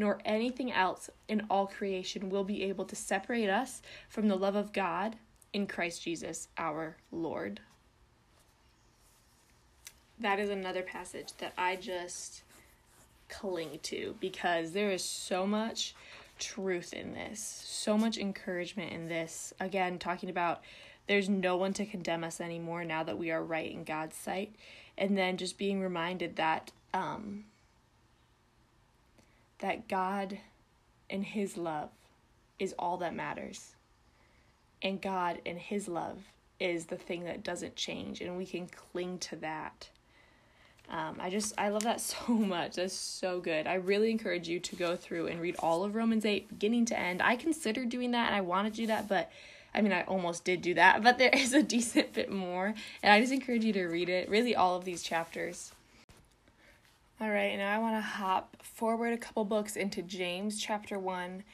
nor 0.00 0.18
anything 0.24 0.72
else 0.72 1.10
in 1.28 1.42
all 1.50 1.66
creation 1.66 2.30
will 2.30 2.42
be 2.42 2.62
able 2.64 2.86
to 2.86 2.96
separate 2.96 3.50
us 3.50 3.82
from 4.08 4.28
the 4.28 4.34
love 4.34 4.56
of 4.56 4.72
God 4.72 5.16
in 5.52 5.66
Christ 5.66 6.02
Jesus 6.02 6.48
our 6.56 6.96
Lord. 7.12 7.60
That 10.18 10.40
is 10.40 10.48
another 10.48 10.80
passage 10.80 11.34
that 11.36 11.52
I 11.58 11.76
just 11.76 12.42
cling 13.28 13.78
to 13.82 14.16
because 14.20 14.72
there 14.72 14.90
is 14.90 15.04
so 15.04 15.46
much 15.46 15.94
truth 16.38 16.94
in 16.94 17.12
this, 17.12 17.62
so 17.66 17.98
much 17.98 18.16
encouragement 18.16 18.92
in 18.92 19.06
this. 19.06 19.52
Again, 19.60 19.98
talking 19.98 20.30
about 20.30 20.62
there's 21.08 21.28
no 21.28 21.58
one 21.58 21.74
to 21.74 21.84
condemn 21.84 22.24
us 22.24 22.40
anymore 22.40 22.84
now 22.84 23.02
that 23.02 23.18
we 23.18 23.30
are 23.30 23.44
right 23.44 23.70
in 23.70 23.84
God's 23.84 24.16
sight. 24.16 24.56
And 24.96 25.18
then 25.18 25.36
just 25.36 25.58
being 25.58 25.82
reminded 25.82 26.36
that 26.36 26.72
um 26.94 27.44
that 29.60 29.88
God 29.88 30.38
and 31.08 31.24
his 31.24 31.56
love 31.56 31.90
is 32.58 32.74
all 32.78 32.96
that 32.98 33.14
matters. 33.14 33.74
And 34.82 35.00
God 35.00 35.40
and 35.46 35.58
his 35.58 35.88
love 35.88 36.18
is 36.58 36.86
the 36.86 36.96
thing 36.96 37.24
that 37.24 37.42
doesn't 37.42 37.76
change 37.76 38.20
and 38.20 38.36
we 38.36 38.46
can 38.46 38.68
cling 38.68 39.18
to 39.18 39.36
that. 39.36 39.88
Um, 40.90 41.16
I 41.20 41.30
just 41.30 41.54
I 41.56 41.68
love 41.68 41.84
that 41.84 42.00
so 42.00 42.32
much. 42.32 42.76
That's 42.76 42.94
so 42.94 43.40
good. 43.40 43.66
I 43.66 43.74
really 43.74 44.10
encourage 44.10 44.48
you 44.48 44.60
to 44.60 44.76
go 44.76 44.96
through 44.96 45.28
and 45.28 45.40
read 45.40 45.56
all 45.58 45.84
of 45.84 45.94
Romans 45.94 46.24
8 46.24 46.48
beginning 46.48 46.86
to 46.86 46.98
end. 46.98 47.22
I 47.22 47.36
considered 47.36 47.88
doing 47.88 48.10
that 48.12 48.26
and 48.26 48.36
I 48.36 48.40
want 48.40 48.72
to 48.72 48.80
do 48.80 48.86
that, 48.88 49.08
but 49.08 49.30
I 49.72 49.82
mean, 49.82 49.92
I 49.92 50.02
almost 50.02 50.44
did 50.44 50.62
do 50.62 50.74
that, 50.74 51.02
but 51.02 51.18
there 51.18 51.30
is 51.32 51.52
a 51.52 51.62
decent 51.62 52.12
bit 52.12 52.30
more. 52.30 52.74
And 53.02 53.12
I 53.12 53.20
just 53.20 53.32
encourage 53.32 53.64
you 53.64 53.72
to 53.74 53.86
read 53.86 54.08
it, 54.08 54.28
really, 54.28 54.54
all 54.54 54.76
of 54.76 54.84
these 54.84 55.02
chapters. 55.02 55.72
All 57.22 57.28
right, 57.30 57.54
now 57.58 57.74
I 57.74 57.78
want 57.78 57.96
to 57.96 58.00
hop 58.00 58.56
forward 58.62 59.12
a 59.12 59.18
couple 59.18 59.44
books 59.44 59.76
into 59.76 60.00
James 60.00 60.58
chapter 60.58 60.98
1 60.98 61.44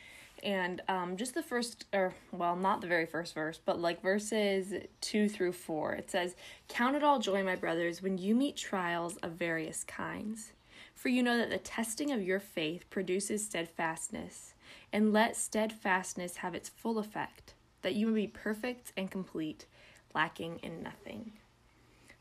and 0.44 0.80
um, 0.86 1.16
just 1.16 1.34
the 1.34 1.42
first, 1.42 1.86
or 1.92 2.14
well, 2.30 2.54
not 2.54 2.80
the 2.80 2.86
very 2.86 3.04
first 3.04 3.34
verse, 3.34 3.58
but 3.64 3.80
like 3.80 4.00
verses 4.00 4.72
2 5.00 5.28
through 5.28 5.50
4. 5.50 5.94
It 5.94 6.08
says, 6.08 6.36
Count 6.68 6.94
it 6.94 7.02
all 7.02 7.18
joy, 7.18 7.42
my 7.42 7.56
brothers, 7.56 8.00
when 8.00 8.16
you 8.16 8.36
meet 8.36 8.56
trials 8.56 9.16
of 9.24 9.32
various 9.32 9.82
kinds. 9.82 10.52
For 10.94 11.08
you 11.08 11.20
know 11.20 11.36
that 11.36 11.50
the 11.50 11.58
testing 11.58 12.12
of 12.12 12.22
your 12.22 12.38
faith 12.38 12.88
produces 12.88 13.44
steadfastness, 13.44 14.54
and 14.92 15.12
let 15.12 15.36
steadfastness 15.36 16.36
have 16.36 16.54
its 16.54 16.68
full 16.68 16.96
effect 16.96 17.54
that 17.82 17.96
you 17.96 18.06
may 18.06 18.20
be 18.20 18.26
perfect 18.28 18.92
and 18.96 19.10
complete, 19.10 19.66
lacking 20.14 20.60
in 20.62 20.84
nothing. 20.84 21.32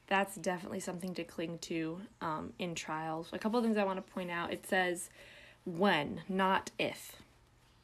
That's 0.07 0.35
definitely 0.35 0.79
something 0.79 1.13
to 1.15 1.23
cling 1.23 1.57
to 1.59 2.01
um, 2.21 2.53
in 2.59 2.75
trials. 2.75 3.29
A 3.33 3.39
couple 3.39 3.57
of 3.57 3.65
things 3.65 3.77
I 3.77 3.83
want 3.83 3.97
to 3.97 4.13
point 4.13 4.29
out. 4.29 4.53
It 4.53 4.67
says 4.67 5.09
when, 5.65 6.21
not 6.29 6.71
if. 6.77 7.15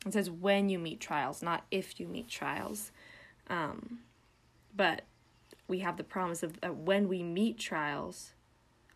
It 0.05 0.13
says 0.13 0.29
when 0.29 0.69
you 0.69 0.79
meet 0.79 0.99
trials, 0.99 1.41
not 1.41 1.65
if 1.71 1.99
you 1.99 2.07
meet 2.07 2.27
trials. 2.27 2.91
Um, 3.47 3.99
but 4.75 5.03
we 5.67 5.79
have 5.79 5.97
the 5.97 6.03
promise 6.03 6.43
of 6.43 6.59
that 6.61 6.75
when 6.75 7.07
we 7.07 7.23
meet 7.23 7.57
trials, 7.57 8.31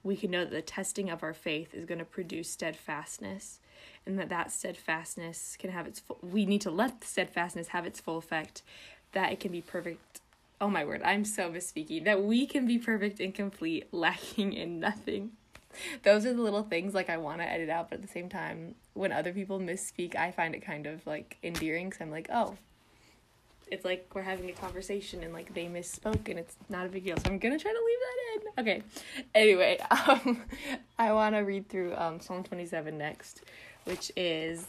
we 0.04 0.16
can 0.16 0.32
know 0.32 0.44
that 0.44 0.52
the 0.52 0.62
testing 0.62 1.10
of 1.10 1.24
our 1.24 1.34
faith 1.34 1.74
is 1.74 1.86
going 1.86 2.00
to 2.00 2.06
produce 2.06 2.50
steadfastness 2.50 3.60
and 4.06 4.20
that 4.20 4.30
that 4.30 4.52
steadfastness 4.52 5.58
can 5.58 5.72
have 5.72 5.88
its 5.88 6.00
full, 6.00 6.20
we 6.22 6.46
need 6.46 6.62
to 6.62 6.72
let 6.72 7.02
the 7.02 7.08
steadfastness 7.08 7.70
have 7.70 7.86
its 7.86 8.00
full 8.00 8.18
effect 8.18 8.62
that 9.14 9.32
it 9.32 9.40
can 9.40 9.52
be 9.52 9.62
perfect 9.62 10.22
oh 10.62 10.70
my 10.70 10.86
word 10.86 11.02
i'm 11.04 11.26
so 11.26 11.50
misspeaking. 11.50 12.06
That 12.06 12.24
we 12.24 12.46
can 12.46 12.66
be 12.66 12.78
perfect 12.78 13.20
and 13.20 13.34
complete 13.34 13.88
lacking 13.92 14.54
in 14.54 14.80
nothing. 14.80 15.32
Those 16.04 16.26
are 16.26 16.34
the 16.34 16.42
little 16.42 16.64
things 16.64 16.94
like 16.94 17.10
i 17.10 17.18
want 17.18 17.42
to 17.42 17.50
edit 17.50 17.70
out 17.70 17.90
but 17.90 17.98
at 17.98 18.02
the 18.02 18.08
same 18.08 18.30
time 18.30 18.76
when 18.94 19.12
other 19.12 19.34
people 19.34 19.60
misspeak 19.60 20.16
i 20.16 20.32
find 20.32 20.56
it 20.56 20.62
kind 20.62 20.88
of 20.88 21.06
like 21.06 21.38
endearing 21.44 21.90
because 21.90 22.02
i'm 22.02 22.12
like 22.12 22.30
oh 22.32 22.56
it's 23.72 23.84
like 23.84 24.10
we're 24.14 24.22
having 24.22 24.50
a 24.50 24.54
conversation 24.54 25.24
and 25.24 25.34
like 25.34 25.54
they 25.54 25.66
misspoke 25.66 26.30
and 26.30 26.40
it's 26.40 26.56
not 26.70 26.86
a 26.86 26.90
big 26.90 27.04
deal 27.04 27.18
so 27.18 27.24
i'm 27.26 27.40
gonna 27.40 27.60
try 27.60 27.72
to 27.72 27.84
leave 27.86 27.98
that 28.00 28.64
in. 28.64 28.68
Okay 28.68 28.84
anyway 29.34 29.78
um 30.08 30.42
i 31.00 31.12
want 31.12 31.36
to 31.36 31.40
read 31.40 31.68
through 31.68 31.94
um 31.96 32.20
psalm 32.20 32.44
27 32.44 32.98
next 32.98 33.42
which 33.86 34.12
is 34.16 34.66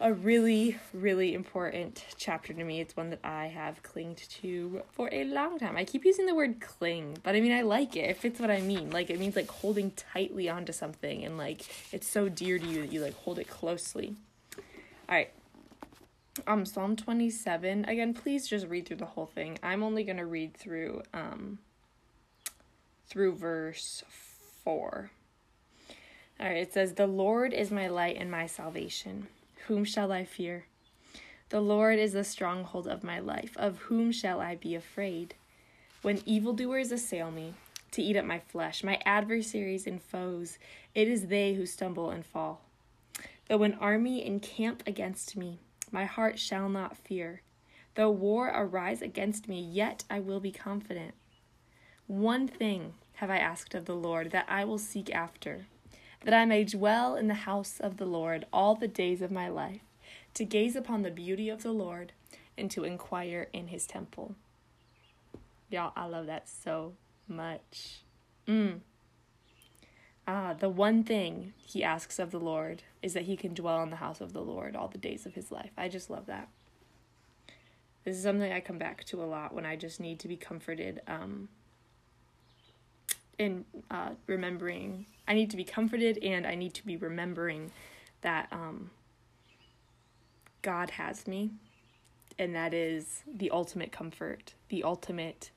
a 0.00 0.12
really, 0.12 0.78
really 0.94 1.34
important 1.34 2.04
chapter 2.16 2.52
to 2.52 2.64
me. 2.64 2.80
It's 2.80 2.96
one 2.96 3.10
that 3.10 3.18
I 3.24 3.46
have 3.46 3.82
clinged 3.82 4.30
to 4.30 4.82
for 4.92 5.08
a 5.12 5.24
long 5.24 5.58
time. 5.58 5.76
I 5.76 5.84
keep 5.84 6.04
using 6.04 6.26
the 6.26 6.34
word 6.34 6.60
cling, 6.60 7.18
but 7.22 7.34
I 7.34 7.40
mean, 7.40 7.52
I 7.52 7.62
like 7.62 7.96
it. 7.96 8.10
It 8.10 8.16
fits 8.16 8.38
what 8.38 8.50
I 8.50 8.60
mean. 8.60 8.90
Like, 8.90 9.10
it 9.10 9.18
means 9.18 9.34
like 9.34 9.50
holding 9.50 9.90
tightly 9.92 10.48
onto 10.48 10.72
something 10.72 11.24
and 11.24 11.36
like 11.36 11.64
it's 11.92 12.06
so 12.06 12.28
dear 12.28 12.58
to 12.58 12.66
you 12.66 12.82
that 12.82 12.92
you 12.92 13.00
like 13.02 13.16
hold 13.16 13.38
it 13.38 13.48
closely. 13.48 14.14
All 15.08 15.16
right. 15.16 15.30
Um, 16.46 16.64
Psalm 16.64 16.94
27. 16.94 17.84
Again, 17.86 18.14
please 18.14 18.46
just 18.46 18.68
read 18.68 18.86
through 18.86 18.98
the 18.98 19.06
whole 19.06 19.26
thing. 19.26 19.58
I'm 19.62 19.82
only 19.82 20.04
going 20.04 20.18
to 20.18 20.26
read 20.26 20.54
through, 20.54 21.02
um, 21.12 21.58
through 23.08 23.34
verse 23.34 24.04
4. 24.62 25.10
All 26.40 26.46
right, 26.46 26.56
it 26.56 26.72
says, 26.72 26.92
The 26.92 27.08
Lord 27.08 27.52
is 27.52 27.72
my 27.72 27.88
light 27.88 28.16
and 28.16 28.30
my 28.30 28.46
salvation. 28.46 29.26
Whom 29.68 29.84
shall 29.84 30.12
I 30.12 30.24
fear? 30.24 30.64
The 31.50 31.60
Lord 31.60 31.98
is 31.98 32.14
the 32.14 32.24
stronghold 32.24 32.88
of 32.88 33.04
my 33.04 33.18
life. 33.18 33.54
Of 33.58 33.76
whom 33.80 34.12
shall 34.12 34.40
I 34.40 34.54
be 34.54 34.74
afraid? 34.74 35.34
When 36.00 36.22
evildoers 36.24 36.90
assail 36.90 37.30
me 37.30 37.52
to 37.90 38.02
eat 38.02 38.16
up 38.16 38.24
my 38.24 38.38
flesh, 38.38 38.82
my 38.82 38.98
adversaries 39.04 39.86
and 39.86 40.00
foes, 40.00 40.58
it 40.94 41.06
is 41.06 41.26
they 41.26 41.52
who 41.52 41.66
stumble 41.66 42.08
and 42.08 42.24
fall. 42.24 42.62
Though 43.46 43.62
an 43.62 43.74
army 43.74 44.24
encamp 44.24 44.84
against 44.86 45.36
me, 45.36 45.58
my 45.92 46.06
heart 46.06 46.38
shall 46.38 46.70
not 46.70 46.96
fear. 46.96 47.42
Though 47.94 48.10
war 48.10 48.48
arise 48.48 49.02
against 49.02 49.48
me, 49.48 49.60
yet 49.60 50.02
I 50.08 50.18
will 50.18 50.40
be 50.40 50.50
confident. 50.50 51.12
One 52.06 52.48
thing 52.48 52.94
have 53.16 53.28
I 53.28 53.36
asked 53.36 53.74
of 53.74 53.84
the 53.84 53.94
Lord 53.94 54.30
that 54.30 54.46
I 54.48 54.64
will 54.64 54.78
seek 54.78 55.14
after 55.14 55.66
that 56.24 56.34
I 56.34 56.44
may 56.44 56.64
dwell 56.64 57.14
in 57.16 57.28
the 57.28 57.34
house 57.34 57.80
of 57.80 57.96
the 57.96 58.06
Lord 58.06 58.46
all 58.52 58.74
the 58.74 58.88
days 58.88 59.22
of 59.22 59.30
my 59.30 59.48
life, 59.48 59.80
to 60.34 60.44
gaze 60.44 60.76
upon 60.76 61.02
the 61.02 61.10
beauty 61.10 61.48
of 61.48 61.62
the 61.62 61.72
Lord 61.72 62.12
and 62.56 62.70
to 62.72 62.84
inquire 62.84 63.48
in 63.52 63.68
his 63.68 63.86
temple. 63.86 64.34
Y'all, 65.70 65.92
I 65.96 66.06
love 66.06 66.26
that 66.26 66.48
so 66.48 66.94
much. 67.28 68.00
Mm. 68.46 68.80
Ah, 70.26 70.54
the 70.58 70.68
one 70.68 71.04
thing 71.04 71.52
he 71.56 71.84
asks 71.84 72.18
of 72.18 72.30
the 72.30 72.40
Lord 72.40 72.82
is 73.02 73.14
that 73.14 73.24
he 73.24 73.36
can 73.36 73.54
dwell 73.54 73.82
in 73.82 73.90
the 73.90 73.96
house 73.96 74.20
of 74.20 74.32
the 74.32 74.42
Lord 74.42 74.76
all 74.76 74.88
the 74.88 74.98
days 74.98 75.24
of 75.24 75.34
his 75.34 75.50
life. 75.50 75.70
I 75.76 75.88
just 75.88 76.10
love 76.10 76.26
that. 76.26 76.48
This 78.04 78.16
is 78.16 78.22
something 78.22 78.52
I 78.52 78.60
come 78.60 78.78
back 78.78 79.04
to 79.04 79.22
a 79.22 79.26
lot 79.26 79.54
when 79.54 79.66
I 79.66 79.76
just 79.76 80.00
need 80.00 80.18
to 80.20 80.28
be 80.28 80.36
comforted 80.36 81.00
um, 81.06 81.48
in 83.38 83.64
uh, 83.90 84.10
remembering 84.26 85.06
I 85.28 85.34
need 85.34 85.50
to 85.50 85.56
be 85.58 85.64
comforted 85.64 86.18
and 86.24 86.46
I 86.46 86.54
need 86.54 86.72
to 86.74 86.86
be 86.86 86.96
remembering 86.96 87.70
that 88.22 88.48
um, 88.50 88.90
God 90.62 90.90
has 90.90 91.26
me. 91.26 91.50
And 92.38 92.54
that 92.54 92.72
is 92.72 93.22
the 93.32 93.50
ultimate 93.50 93.92
comfort, 93.92 94.54
the 94.70 94.84
ultimate 94.84 95.50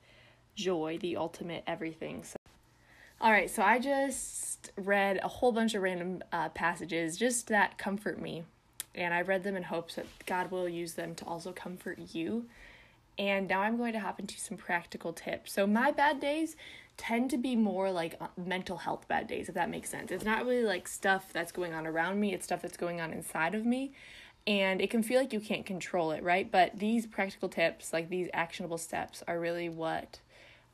joy, 0.54 0.98
the 1.00 1.16
ultimate 1.16 1.64
everything. 1.66 2.22
So, 2.22 2.36
all 3.20 3.30
right, 3.30 3.48
so 3.48 3.62
I 3.62 3.78
just 3.78 4.72
read 4.76 5.20
a 5.22 5.28
whole 5.28 5.52
bunch 5.52 5.74
of 5.74 5.82
random 5.82 6.22
uh, 6.32 6.50
passages 6.50 7.16
just 7.16 7.48
that 7.48 7.78
comfort 7.78 8.20
me. 8.20 8.44
And 8.94 9.14
I 9.14 9.22
read 9.22 9.42
them 9.42 9.56
in 9.56 9.62
hopes 9.62 9.94
that 9.94 10.06
God 10.26 10.50
will 10.50 10.68
use 10.68 10.94
them 10.94 11.14
to 11.14 11.24
also 11.24 11.52
comfort 11.52 11.98
you. 12.12 12.44
And 13.18 13.48
now 13.48 13.62
I'm 13.62 13.78
going 13.78 13.92
to 13.94 14.00
hop 14.00 14.20
into 14.20 14.38
some 14.38 14.56
practical 14.56 15.12
tips. 15.12 15.52
So, 15.52 15.66
my 15.66 15.92
bad 15.92 16.20
days, 16.20 16.56
tend 16.96 17.30
to 17.30 17.36
be 17.36 17.56
more 17.56 17.90
like 17.90 18.16
uh, 18.20 18.28
mental 18.36 18.78
health 18.78 19.08
bad 19.08 19.26
days, 19.26 19.48
if 19.48 19.54
that 19.54 19.70
makes 19.70 19.90
sense. 19.90 20.10
It's 20.10 20.24
not 20.24 20.44
really 20.44 20.62
like 20.62 20.86
stuff 20.86 21.32
that's 21.32 21.52
going 21.52 21.74
on 21.74 21.86
around 21.86 22.20
me, 22.20 22.32
it's 22.32 22.44
stuff 22.44 22.62
that's 22.62 22.76
going 22.76 23.00
on 23.00 23.12
inside 23.12 23.54
of 23.54 23.64
me. 23.64 23.92
And 24.46 24.80
it 24.80 24.90
can 24.90 25.02
feel 25.02 25.20
like 25.20 25.32
you 25.32 25.40
can't 25.40 25.64
control 25.64 26.10
it, 26.10 26.22
right? 26.22 26.50
But 26.50 26.78
these 26.78 27.06
practical 27.06 27.48
tips, 27.48 27.92
like 27.92 28.08
these 28.08 28.28
actionable 28.34 28.78
steps, 28.78 29.22
are 29.28 29.38
really 29.38 29.68
what 29.68 30.18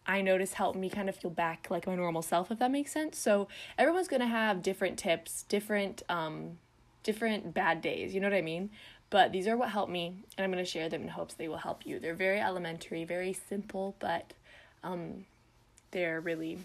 I 0.07 0.23
notice 0.23 0.55
help 0.55 0.75
me 0.75 0.89
kind 0.89 1.11
of 1.11 1.17
feel 1.17 1.31
back 1.31 1.67
like 1.71 1.87
my 1.87 1.95
normal 1.95 2.23
self, 2.23 2.51
if 2.51 2.59
that 2.61 2.71
makes 2.71 2.93
sense. 2.93 3.19
So 3.19 3.47
everyone's 3.77 4.09
gonna 4.09 4.27
have 4.27 4.63
different 4.63 4.99
tips, 4.99 5.43
different 5.43 6.03
um, 6.09 6.59
different 7.03 7.53
bad 7.53 7.83
days. 7.83 8.15
You 8.15 8.21
know 8.21 8.29
what 8.29 8.37
I 8.37 8.43
mean? 8.43 8.71
But 9.11 9.33
these 9.33 9.47
are 9.47 9.57
what 9.57 9.71
help 9.71 9.91
me, 9.91 10.25
and 10.37 10.45
I'm 10.45 10.51
gonna 10.51 10.65
share 10.65 10.89
them 10.89 11.03
in 11.03 11.09
hopes 11.09 11.35
they 11.35 11.49
will 11.49 11.59
help 11.59 11.85
you. 11.85 11.99
They're 12.01 12.15
very 12.15 12.41
elementary, 12.41 13.05
very 13.05 13.35
simple, 13.35 13.97
but 13.99 14.33
um, 14.83 15.27
they're 15.91 16.21
really 16.21 16.59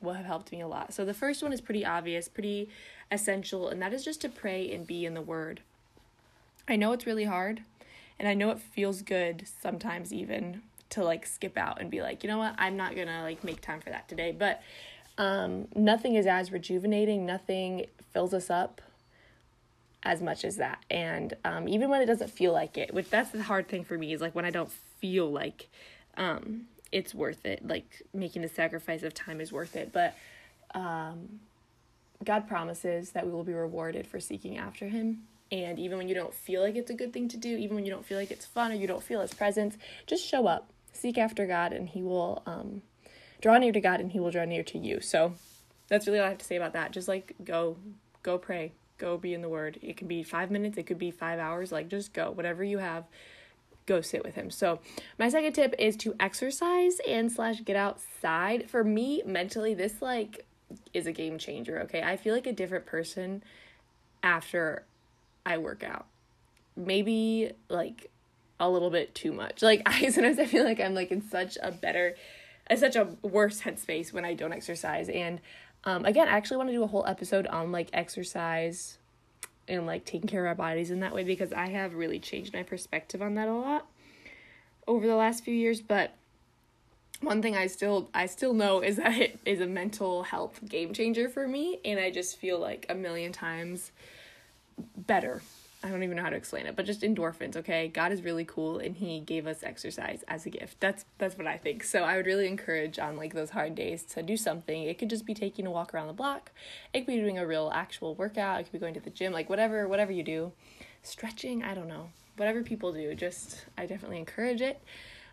what 0.00 0.16
have 0.16 0.26
helped 0.26 0.52
me 0.52 0.60
a 0.60 0.68
lot. 0.68 0.92
So 0.92 1.04
the 1.04 1.14
first 1.14 1.42
one 1.42 1.52
is 1.52 1.60
pretty 1.60 1.84
obvious, 1.84 2.28
pretty 2.28 2.68
essential, 3.10 3.68
and 3.68 3.80
that 3.82 3.92
is 3.92 4.04
just 4.04 4.20
to 4.22 4.28
pray 4.28 4.72
and 4.72 4.86
be 4.86 5.04
in 5.04 5.14
the 5.14 5.22
Word. 5.22 5.60
I 6.68 6.76
know 6.76 6.92
it's 6.92 7.06
really 7.06 7.24
hard, 7.24 7.62
and 8.18 8.28
I 8.28 8.34
know 8.34 8.50
it 8.50 8.58
feels 8.58 9.02
good 9.02 9.46
sometimes 9.60 10.12
even 10.12 10.62
to 10.90 11.02
like 11.02 11.26
skip 11.26 11.56
out 11.56 11.80
and 11.80 11.90
be 11.90 12.02
like, 12.02 12.22
you 12.22 12.28
know 12.28 12.38
what, 12.38 12.54
I'm 12.58 12.76
not 12.76 12.94
gonna 12.94 13.22
like 13.22 13.42
make 13.42 13.60
time 13.60 13.80
for 13.80 13.90
that 13.90 14.08
today. 14.08 14.32
But 14.36 14.62
um, 15.18 15.68
nothing 15.74 16.14
is 16.14 16.26
as 16.26 16.52
rejuvenating, 16.52 17.26
nothing 17.26 17.86
fills 18.12 18.34
us 18.34 18.50
up 18.50 18.80
as 20.02 20.20
much 20.20 20.44
as 20.44 20.56
that. 20.56 20.84
And 20.90 21.34
um, 21.44 21.68
even 21.68 21.88
when 21.88 22.02
it 22.02 22.06
doesn't 22.06 22.30
feel 22.30 22.52
like 22.52 22.76
it, 22.76 22.92
which 22.92 23.10
that's 23.10 23.30
the 23.30 23.42
hard 23.42 23.68
thing 23.68 23.84
for 23.84 23.96
me, 23.96 24.12
is 24.12 24.20
like 24.20 24.34
when 24.34 24.44
I 24.44 24.50
don't 24.50 24.70
feel 24.70 25.30
like 25.30 25.68
um, 26.16 26.66
it's 26.94 27.12
worth 27.12 27.44
it, 27.44 27.66
like 27.66 28.02
making 28.14 28.42
the 28.42 28.48
sacrifice 28.48 29.02
of 29.02 29.12
time 29.12 29.40
is 29.40 29.52
worth 29.52 29.74
it. 29.74 29.92
But 29.92 30.16
um, 30.76 31.40
God 32.22 32.46
promises 32.46 33.10
that 33.10 33.26
we 33.26 33.32
will 33.32 33.42
be 33.42 33.52
rewarded 33.52 34.06
for 34.06 34.20
seeking 34.20 34.56
after 34.56 34.86
Him. 34.86 35.24
And 35.50 35.76
even 35.80 35.98
when 35.98 36.08
you 36.08 36.14
don't 36.14 36.32
feel 36.32 36.62
like 36.62 36.76
it's 36.76 36.92
a 36.92 36.94
good 36.94 37.12
thing 37.12 37.28
to 37.28 37.36
do, 37.36 37.48
even 37.48 37.74
when 37.74 37.84
you 37.84 37.90
don't 37.90 38.06
feel 38.06 38.16
like 38.16 38.30
it's 38.30 38.46
fun 38.46 38.70
or 38.70 38.76
you 38.76 38.86
don't 38.86 39.02
feel 39.02 39.20
His 39.20 39.34
presence, 39.34 39.76
just 40.06 40.24
show 40.24 40.46
up, 40.46 40.70
seek 40.92 41.18
after 41.18 41.48
God, 41.48 41.72
and 41.72 41.88
He 41.88 42.00
will 42.00 42.44
um, 42.46 42.82
draw 43.40 43.58
near 43.58 43.72
to 43.72 43.80
God 43.80 43.98
and 43.98 44.12
He 44.12 44.20
will 44.20 44.30
draw 44.30 44.44
near 44.44 44.62
to 44.62 44.78
you. 44.78 45.00
So 45.00 45.34
that's 45.88 46.06
really 46.06 46.20
all 46.20 46.26
I 46.26 46.28
have 46.28 46.38
to 46.38 46.44
say 46.44 46.56
about 46.56 46.74
that. 46.74 46.92
Just 46.92 47.08
like 47.08 47.34
go, 47.42 47.76
go 48.22 48.38
pray, 48.38 48.70
go 48.98 49.18
be 49.18 49.34
in 49.34 49.42
the 49.42 49.48
Word. 49.48 49.80
It 49.82 49.96
can 49.96 50.06
be 50.06 50.22
five 50.22 50.52
minutes, 50.52 50.78
it 50.78 50.84
could 50.84 50.98
be 50.98 51.10
five 51.10 51.40
hours. 51.40 51.72
Like 51.72 51.88
just 51.88 52.12
go, 52.12 52.30
whatever 52.30 52.62
you 52.62 52.78
have, 52.78 53.04
go 53.86 54.00
sit 54.00 54.24
with 54.24 54.34
Him. 54.34 54.50
So 54.50 54.80
my 55.18 55.28
second 55.28 55.52
tip 55.52 55.74
is 55.78 55.96
to 55.98 56.14
exercise 56.18 56.98
and 57.06 57.30
slash 57.30 57.60
get 57.60 57.76
outside. 57.76 58.68
For 58.68 58.84
me, 58.84 59.22
mentally, 59.24 59.74
this 59.74 60.00
like 60.00 60.46
is 60.92 61.06
a 61.06 61.12
game 61.12 61.38
changer. 61.38 61.80
Okay, 61.82 62.02
I 62.02 62.16
feel 62.16 62.34
like 62.34 62.46
a 62.46 62.52
different 62.52 62.86
person 62.86 63.42
after 64.22 64.84
I 65.44 65.58
work 65.58 65.82
out. 65.84 66.06
Maybe 66.76 67.52
like 67.68 68.10
a 68.58 68.68
little 68.68 68.90
bit 68.90 69.14
too 69.14 69.32
much. 69.32 69.62
Like 69.62 69.82
I 69.86 70.08
sometimes 70.10 70.38
I 70.38 70.46
feel 70.46 70.64
like 70.64 70.80
I'm 70.80 70.94
like 70.94 71.10
in 71.10 71.22
such 71.28 71.58
a 71.62 71.70
better, 71.70 72.14
in 72.70 72.76
such 72.76 72.96
a 72.96 73.08
worse 73.22 73.62
headspace 73.62 74.12
when 74.12 74.24
I 74.24 74.34
don't 74.34 74.52
exercise. 74.52 75.08
And 75.08 75.40
um, 75.84 76.04
again, 76.04 76.28
I 76.28 76.32
actually 76.32 76.56
want 76.56 76.70
to 76.70 76.74
do 76.74 76.82
a 76.82 76.88
whole 76.88 77.06
episode 77.06 77.46
on 77.46 77.70
like 77.70 77.90
exercise 77.92 78.98
and 79.68 79.86
like 79.86 80.04
taking 80.04 80.28
care 80.28 80.44
of 80.44 80.48
our 80.48 80.54
bodies 80.54 80.90
in 80.90 81.00
that 81.00 81.14
way 81.14 81.24
because 81.24 81.52
I 81.52 81.68
have 81.68 81.94
really 81.94 82.18
changed 82.18 82.52
my 82.52 82.62
perspective 82.62 83.22
on 83.22 83.34
that 83.34 83.48
a 83.48 83.54
lot 83.54 83.86
over 84.86 85.06
the 85.06 85.16
last 85.16 85.44
few 85.44 85.54
years. 85.54 85.80
But 85.80 86.14
one 87.20 87.42
thing 87.42 87.56
I 87.56 87.66
still 87.66 88.10
I 88.14 88.26
still 88.26 88.54
know 88.54 88.80
is 88.80 88.96
that 88.96 89.16
it 89.16 89.38
is 89.44 89.60
a 89.60 89.66
mental 89.66 90.24
health 90.24 90.60
game 90.68 90.92
changer 90.92 91.28
for 91.28 91.48
me 91.48 91.80
and 91.84 91.98
I 91.98 92.10
just 92.10 92.36
feel 92.36 92.58
like 92.58 92.86
a 92.88 92.94
million 92.94 93.32
times 93.32 93.92
better. 94.96 95.42
I 95.84 95.90
don't 95.90 96.02
even 96.02 96.16
know 96.16 96.22
how 96.22 96.30
to 96.30 96.36
explain 96.36 96.64
it, 96.64 96.76
but 96.76 96.86
just 96.86 97.02
endorphins, 97.02 97.56
okay? 97.56 97.88
God 97.88 98.10
is 98.10 98.22
really 98.22 98.46
cool 98.46 98.78
and 98.78 98.96
he 98.96 99.20
gave 99.20 99.46
us 99.46 99.62
exercise 99.62 100.24
as 100.26 100.46
a 100.46 100.50
gift. 100.50 100.80
That's 100.80 101.04
that's 101.18 101.36
what 101.36 101.46
I 101.46 101.58
think. 101.58 101.84
So 101.84 102.04
I 102.04 102.16
would 102.16 102.24
really 102.24 102.48
encourage 102.48 102.98
on 102.98 103.18
like 103.18 103.34
those 103.34 103.50
hard 103.50 103.74
days 103.74 104.02
to 104.04 104.22
do 104.22 104.34
something. 104.38 104.84
It 104.84 104.98
could 104.98 105.10
just 105.10 105.26
be 105.26 105.34
taking 105.34 105.66
a 105.66 105.70
walk 105.70 105.92
around 105.92 106.06
the 106.06 106.14
block. 106.14 106.52
It 106.94 107.00
could 107.00 107.08
be 107.08 107.18
doing 107.18 107.36
a 107.36 107.46
real 107.46 107.70
actual 107.74 108.14
workout. 108.14 108.60
It 108.60 108.62
could 108.64 108.72
be 108.72 108.78
going 108.78 108.94
to 108.94 109.00
the 109.00 109.10
gym, 109.10 109.34
like 109.34 109.50
whatever 109.50 109.86
whatever 109.86 110.10
you 110.10 110.22
do. 110.22 110.52
Stretching, 111.02 111.62
I 111.62 111.74
don't 111.74 111.88
know. 111.88 112.08
Whatever 112.38 112.62
people 112.62 112.94
do, 112.94 113.14
just 113.14 113.66
I 113.76 113.84
definitely 113.84 114.18
encourage 114.18 114.62
it. 114.62 114.80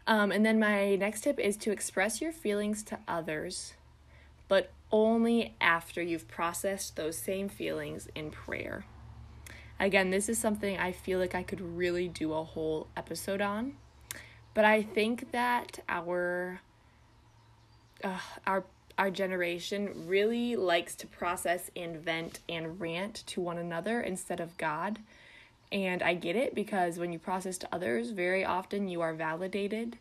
Um, 0.05 0.33
and 0.33 0.45
then 0.45 0.59
my 0.59 0.95
next 0.95 1.21
tip 1.21 1.39
is 1.39 1.55
to 1.57 1.71
express 1.71 2.19
your 2.19 2.33
feelings 2.33 2.83
to 2.83 2.99
others, 3.07 3.73
but 4.49 4.71
only 4.91 5.55
after 5.61 6.01
you've 6.01 6.27
processed 6.27 6.97
those 6.97 7.17
same 7.17 7.47
feelings 7.47 8.09
in 8.15 8.31
prayer. 8.31 8.83
Again, 9.81 10.11
this 10.11 10.29
is 10.29 10.37
something 10.37 10.77
I 10.77 10.91
feel 10.91 11.17
like 11.17 11.33
I 11.33 11.41
could 11.41 11.59
really 11.59 12.07
do 12.07 12.33
a 12.33 12.43
whole 12.43 12.85
episode 12.95 13.41
on. 13.41 13.73
But 14.53 14.63
I 14.63 14.83
think 14.83 15.31
that 15.31 15.79
our 15.89 16.61
uh, 18.03 18.19
our 18.45 18.63
our 18.99 19.09
generation 19.09 20.05
really 20.05 20.55
likes 20.55 20.93
to 20.97 21.07
process 21.07 21.71
and 21.75 21.97
vent 21.97 22.41
and 22.47 22.79
rant 22.79 23.23
to 23.25 23.41
one 23.41 23.57
another 23.57 24.01
instead 24.01 24.39
of 24.39 24.55
God. 24.57 24.99
And 25.71 26.03
I 26.03 26.13
get 26.13 26.35
it 26.35 26.53
because 26.53 26.99
when 26.99 27.11
you 27.11 27.17
process 27.17 27.57
to 27.59 27.69
others, 27.71 28.11
very 28.11 28.45
often 28.45 28.87
you 28.87 29.01
are 29.01 29.15
validated 29.15 29.97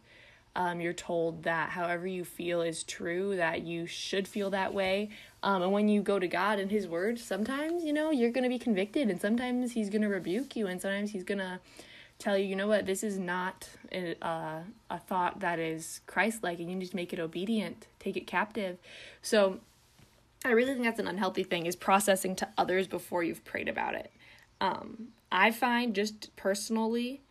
um, 0.56 0.80
you're 0.80 0.92
told 0.92 1.44
that 1.44 1.70
however 1.70 2.06
you 2.06 2.24
feel 2.24 2.60
is 2.60 2.82
true, 2.82 3.36
that 3.36 3.62
you 3.62 3.86
should 3.86 4.26
feel 4.26 4.50
that 4.50 4.74
way. 4.74 5.10
Um, 5.42 5.62
and 5.62 5.72
when 5.72 5.88
you 5.88 6.02
go 6.02 6.18
to 6.18 6.26
God 6.26 6.58
and 6.58 6.70
His 6.70 6.88
Word, 6.88 7.18
sometimes, 7.18 7.84
you 7.84 7.92
know, 7.92 8.10
you're 8.10 8.32
going 8.32 8.44
to 8.44 8.50
be 8.50 8.58
convicted, 8.58 9.08
and 9.08 9.20
sometimes 9.20 9.72
He's 9.72 9.90
going 9.90 10.02
to 10.02 10.08
rebuke 10.08 10.56
you, 10.56 10.66
and 10.66 10.80
sometimes 10.80 11.12
He's 11.12 11.24
going 11.24 11.38
to 11.38 11.60
tell 12.18 12.36
you, 12.36 12.44
you 12.44 12.56
know 12.56 12.68
what, 12.68 12.84
this 12.84 13.02
is 13.02 13.18
not 13.18 13.68
a, 13.92 14.14
uh, 14.22 14.60
a 14.90 14.98
thought 14.98 15.40
that 15.40 15.58
is 15.58 16.00
Christ 16.06 16.42
like, 16.42 16.58
and 16.58 16.68
you 16.68 16.76
need 16.76 16.90
to 16.90 16.96
make 16.96 17.12
it 17.12 17.18
obedient, 17.18 17.86
take 17.98 18.16
it 18.16 18.26
captive. 18.26 18.76
So 19.22 19.60
I 20.44 20.50
really 20.50 20.72
think 20.72 20.84
that's 20.84 21.00
an 21.00 21.08
unhealthy 21.08 21.44
thing, 21.44 21.66
is 21.66 21.76
processing 21.76 22.36
to 22.36 22.48
others 22.58 22.86
before 22.86 23.22
you've 23.22 23.44
prayed 23.44 23.68
about 23.68 23.94
it. 23.94 24.10
Um, 24.60 25.08
I 25.32 25.50
find 25.50 25.94
just 25.94 26.34
personally, 26.36 27.22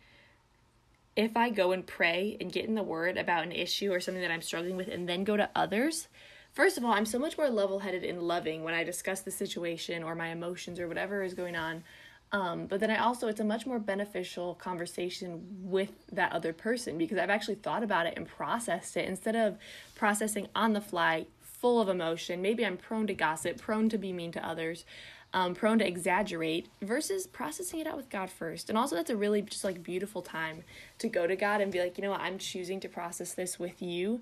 if 1.20 1.36
I 1.36 1.50
go 1.50 1.72
and 1.72 1.86
pray 1.86 2.36
and 2.40 2.52
get 2.52 2.64
in 2.64 2.74
the 2.74 2.82
word 2.82 3.16
about 3.16 3.44
an 3.44 3.52
issue 3.52 3.92
or 3.92 4.00
something 4.00 4.22
that 4.22 4.30
I'm 4.30 4.42
struggling 4.42 4.76
with 4.76 4.88
and 4.88 5.08
then 5.08 5.24
go 5.24 5.36
to 5.36 5.50
others, 5.54 6.08
first 6.52 6.78
of 6.78 6.84
all, 6.84 6.92
I'm 6.92 7.06
so 7.06 7.18
much 7.18 7.36
more 7.36 7.50
level 7.50 7.80
headed 7.80 8.04
and 8.04 8.22
loving 8.22 8.64
when 8.64 8.74
I 8.74 8.84
discuss 8.84 9.20
the 9.20 9.30
situation 9.30 10.02
or 10.02 10.14
my 10.14 10.28
emotions 10.28 10.80
or 10.80 10.88
whatever 10.88 11.22
is 11.22 11.34
going 11.34 11.56
on. 11.56 11.84
Um, 12.32 12.66
but 12.66 12.80
then 12.80 12.90
I 12.90 12.98
also, 12.98 13.26
it's 13.26 13.40
a 13.40 13.44
much 13.44 13.66
more 13.66 13.80
beneficial 13.80 14.54
conversation 14.54 15.44
with 15.62 15.90
that 16.12 16.32
other 16.32 16.52
person 16.52 16.96
because 16.96 17.18
I've 17.18 17.30
actually 17.30 17.56
thought 17.56 17.82
about 17.82 18.06
it 18.06 18.14
and 18.16 18.26
processed 18.26 18.96
it 18.96 19.08
instead 19.08 19.34
of 19.34 19.58
processing 19.96 20.46
on 20.54 20.72
the 20.72 20.80
fly, 20.80 21.26
full 21.42 21.80
of 21.80 21.88
emotion. 21.88 22.40
Maybe 22.40 22.64
I'm 22.64 22.76
prone 22.76 23.08
to 23.08 23.14
gossip, 23.14 23.58
prone 23.58 23.88
to 23.88 23.98
be 23.98 24.12
mean 24.12 24.32
to 24.32 24.46
others 24.46 24.84
um, 25.32 25.54
prone 25.54 25.78
to 25.78 25.86
exaggerate 25.86 26.68
versus 26.82 27.26
processing 27.26 27.80
it 27.80 27.86
out 27.86 27.96
with 27.96 28.08
God 28.08 28.30
first. 28.30 28.68
And 28.68 28.76
also, 28.76 28.96
that's 28.96 29.10
a 29.10 29.16
really 29.16 29.42
just 29.42 29.64
like 29.64 29.82
beautiful 29.82 30.22
time 30.22 30.64
to 30.98 31.08
go 31.08 31.26
to 31.26 31.36
God 31.36 31.60
and 31.60 31.70
be 31.70 31.80
like, 31.80 31.96
you 31.96 32.02
know 32.02 32.10
what, 32.10 32.20
I'm 32.20 32.38
choosing 32.38 32.80
to 32.80 32.88
process 32.88 33.34
this 33.34 33.58
with 33.58 33.80
you. 33.80 34.20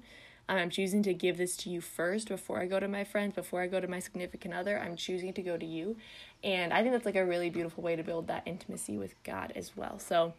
Um, 0.51 0.57
I'm 0.57 0.71
choosing 0.71 1.03
to 1.03 1.15
give 1.15 1.37
this 1.37 1.57
to 1.59 1.71
you 1.71 1.81
first 1.81 2.29
before 2.29 2.61
I 2.61 2.67
go 2.67 2.81
to 2.81 2.89
my 2.89 3.05
friends, 3.05 3.35
before 3.35 3.61
I 3.61 3.67
go 3.67 3.81
to 3.81 3.89
my 3.89 4.01
significant 4.01 4.55
other. 4.55 4.79
I'm 4.79 4.97
choosing 4.97 5.33
to 5.35 5.43
go 5.43 5.57
to 5.57 5.67
you. 5.67 5.97
And 6.43 6.73
I 6.73 6.81
think 6.81 6.93
that's 6.93 7.05
like 7.05 7.17
a 7.17 7.25
really 7.25 7.51
beautiful 7.51 7.83
way 7.83 7.97
to 7.97 8.03
build 8.03 8.29
that 8.29 8.43
intimacy 8.47 8.97
with 8.97 9.15
God 9.25 9.53
as 9.55 9.77
well. 9.77 9.99
So, 9.99 10.35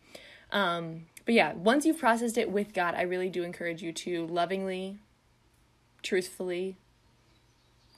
um, 0.51 1.05
but 1.25 1.35
yeah, 1.35 1.53
once 1.53 1.85
you've 1.85 1.99
processed 1.99 2.37
it 2.37 2.51
with 2.51 2.73
God, 2.73 2.95
I 2.95 3.03
really 3.03 3.29
do 3.29 3.43
encourage 3.43 3.83
you 3.83 3.91
to 3.93 4.25
lovingly, 4.27 4.97
truthfully, 6.01 6.77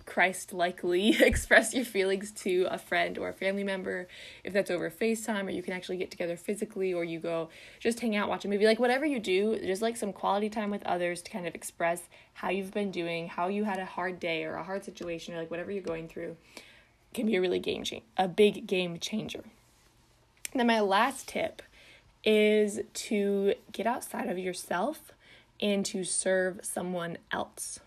Christ 0.05 0.53
likely 0.53 1.09
express 1.21 1.73
your 1.73 1.85
feelings 1.85 2.31
to 2.43 2.67
a 2.69 2.77
friend 2.77 3.17
or 3.17 3.29
a 3.29 3.33
family 3.33 3.63
member 3.63 4.07
if 4.43 4.53
that's 4.53 4.71
over 4.71 4.89
FaceTime 4.89 5.47
or 5.47 5.51
you 5.51 5.63
can 5.63 5.73
actually 5.73 5.97
get 5.97 6.11
together 6.11 6.35
physically 6.37 6.93
or 6.93 7.03
you 7.03 7.19
go 7.19 7.49
just 7.79 7.99
hang 7.99 8.15
out, 8.15 8.29
watch 8.29 8.45
a 8.45 8.47
movie. 8.47 8.65
Like 8.65 8.79
whatever 8.79 9.05
you 9.05 9.19
do, 9.19 9.59
just 9.59 9.81
like 9.81 9.97
some 9.97 10.13
quality 10.13 10.49
time 10.49 10.69
with 10.69 10.83
others 10.83 11.21
to 11.23 11.31
kind 11.31 11.47
of 11.47 11.55
express 11.55 12.03
how 12.33 12.49
you've 12.49 12.71
been 12.71 12.91
doing, 12.91 13.27
how 13.27 13.47
you 13.47 13.63
had 13.63 13.79
a 13.79 13.85
hard 13.85 14.19
day 14.19 14.43
or 14.43 14.55
a 14.55 14.63
hard 14.63 14.83
situation 14.83 15.33
or 15.33 15.37
like 15.37 15.51
whatever 15.51 15.71
you're 15.71 15.81
going 15.81 16.07
through 16.07 16.35
can 17.13 17.25
be 17.25 17.35
a 17.35 17.41
really 17.41 17.59
game 17.59 17.83
change 17.83 18.03
a 18.17 18.27
big 18.27 18.67
game 18.67 18.99
changer. 18.99 19.43
Then 20.53 20.67
my 20.67 20.79
last 20.79 21.27
tip 21.27 21.61
is 22.23 22.79
to 22.93 23.53
get 23.71 23.87
outside 23.87 24.29
of 24.29 24.37
yourself 24.37 25.11
and 25.61 25.85
to 25.85 26.03
serve 26.03 26.59
someone 26.63 27.17
else. 27.31 27.79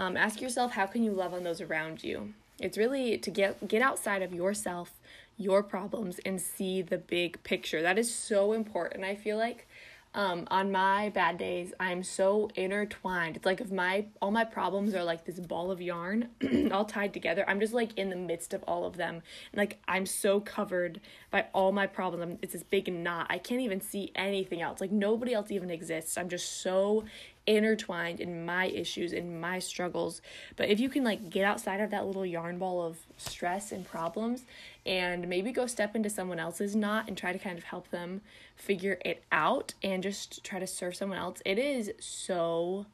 Um, 0.00 0.16
ask 0.16 0.40
yourself 0.40 0.72
how 0.72 0.86
can 0.86 1.02
you 1.02 1.12
love 1.12 1.34
on 1.34 1.44
those 1.44 1.60
around 1.60 2.02
you. 2.02 2.32
It's 2.58 2.78
really 2.78 3.18
to 3.18 3.30
get 3.30 3.68
get 3.68 3.82
outside 3.82 4.22
of 4.22 4.32
yourself, 4.32 4.92
your 5.36 5.62
problems, 5.62 6.18
and 6.24 6.40
see 6.40 6.80
the 6.80 6.96
big 6.96 7.42
picture. 7.42 7.82
That 7.82 7.98
is 7.98 8.12
so 8.12 8.54
important. 8.54 9.04
I 9.04 9.14
feel 9.14 9.36
like 9.36 9.68
um, 10.14 10.48
on 10.50 10.72
my 10.72 11.10
bad 11.10 11.36
days, 11.36 11.74
I'm 11.78 12.02
so 12.02 12.50
intertwined. 12.56 13.36
It's 13.36 13.44
like 13.44 13.60
if 13.60 13.70
my 13.70 14.06
all 14.22 14.30
my 14.30 14.44
problems 14.44 14.94
are 14.94 15.04
like 15.04 15.26
this 15.26 15.38
ball 15.38 15.70
of 15.70 15.82
yarn, 15.82 16.30
all 16.72 16.86
tied 16.86 17.12
together. 17.12 17.44
I'm 17.46 17.60
just 17.60 17.74
like 17.74 17.96
in 17.98 18.08
the 18.08 18.16
midst 18.16 18.54
of 18.54 18.64
all 18.64 18.86
of 18.86 18.96
them, 18.96 19.20
like 19.54 19.80
I'm 19.86 20.06
so 20.06 20.40
covered 20.40 21.02
by 21.30 21.44
all 21.52 21.72
my 21.72 21.86
problems. 21.86 22.38
It's 22.40 22.54
this 22.54 22.62
big 22.62 22.90
knot. 22.90 23.26
I 23.28 23.36
can't 23.36 23.60
even 23.60 23.82
see 23.82 24.12
anything 24.14 24.62
else. 24.62 24.80
Like 24.80 24.92
nobody 24.92 25.34
else 25.34 25.50
even 25.50 25.70
exists. 25.70 26.16
I'm 26.16 26.30
just 26.30 26.62
so 26.62 27.04
intertwined 27.46 28.20
in 28.20 28.44
my 28.44 28.66
issues 28.66 29.12
in 29.12 29.40
my 29.40 29.58
struggles 29.58 30.20
but 30.56 30.68
if 30.68 30.78
you 30.78 30.88
can 30.88 31.02
like 31.02 31.30
get 31.30 31.44
outside 31.44 31.80
of 31.80 31.90
that 31.90 32.06
little 32.06 32.26
yarn 32.26 32.58
ball 32.58 32.82
of 32.84 32.98
stress 33.16 33.72
and 33.72 33.88
problems 33.88 34.44
and 34.84 35.26
maybe 35.28 35.50
go 35.50 35.66
step 35.66 35.96
into 35.96 36.10
someone 36.10 36.38
else's 36.38 36.76
knot 36.76 37.06
and 37.08 37.16
try 37.16 37.32
to 37.32 37.38
kind 37.38 37.58
of 37.58 37.64
help 37.64 37.90
them 37.90 38.20
figure 38.56 38.98
it 39.04 39.24
out 39.32 39.74
and 39.82 40.02
just 40.02 40.44
try 40.44 40.58
to 40.58 40.66
serve 40.66 40.94
someone 40.94 41.18
else 41.18 41.40
it 41.44 41.58
is 41.58 41.90
so 41.98 42.86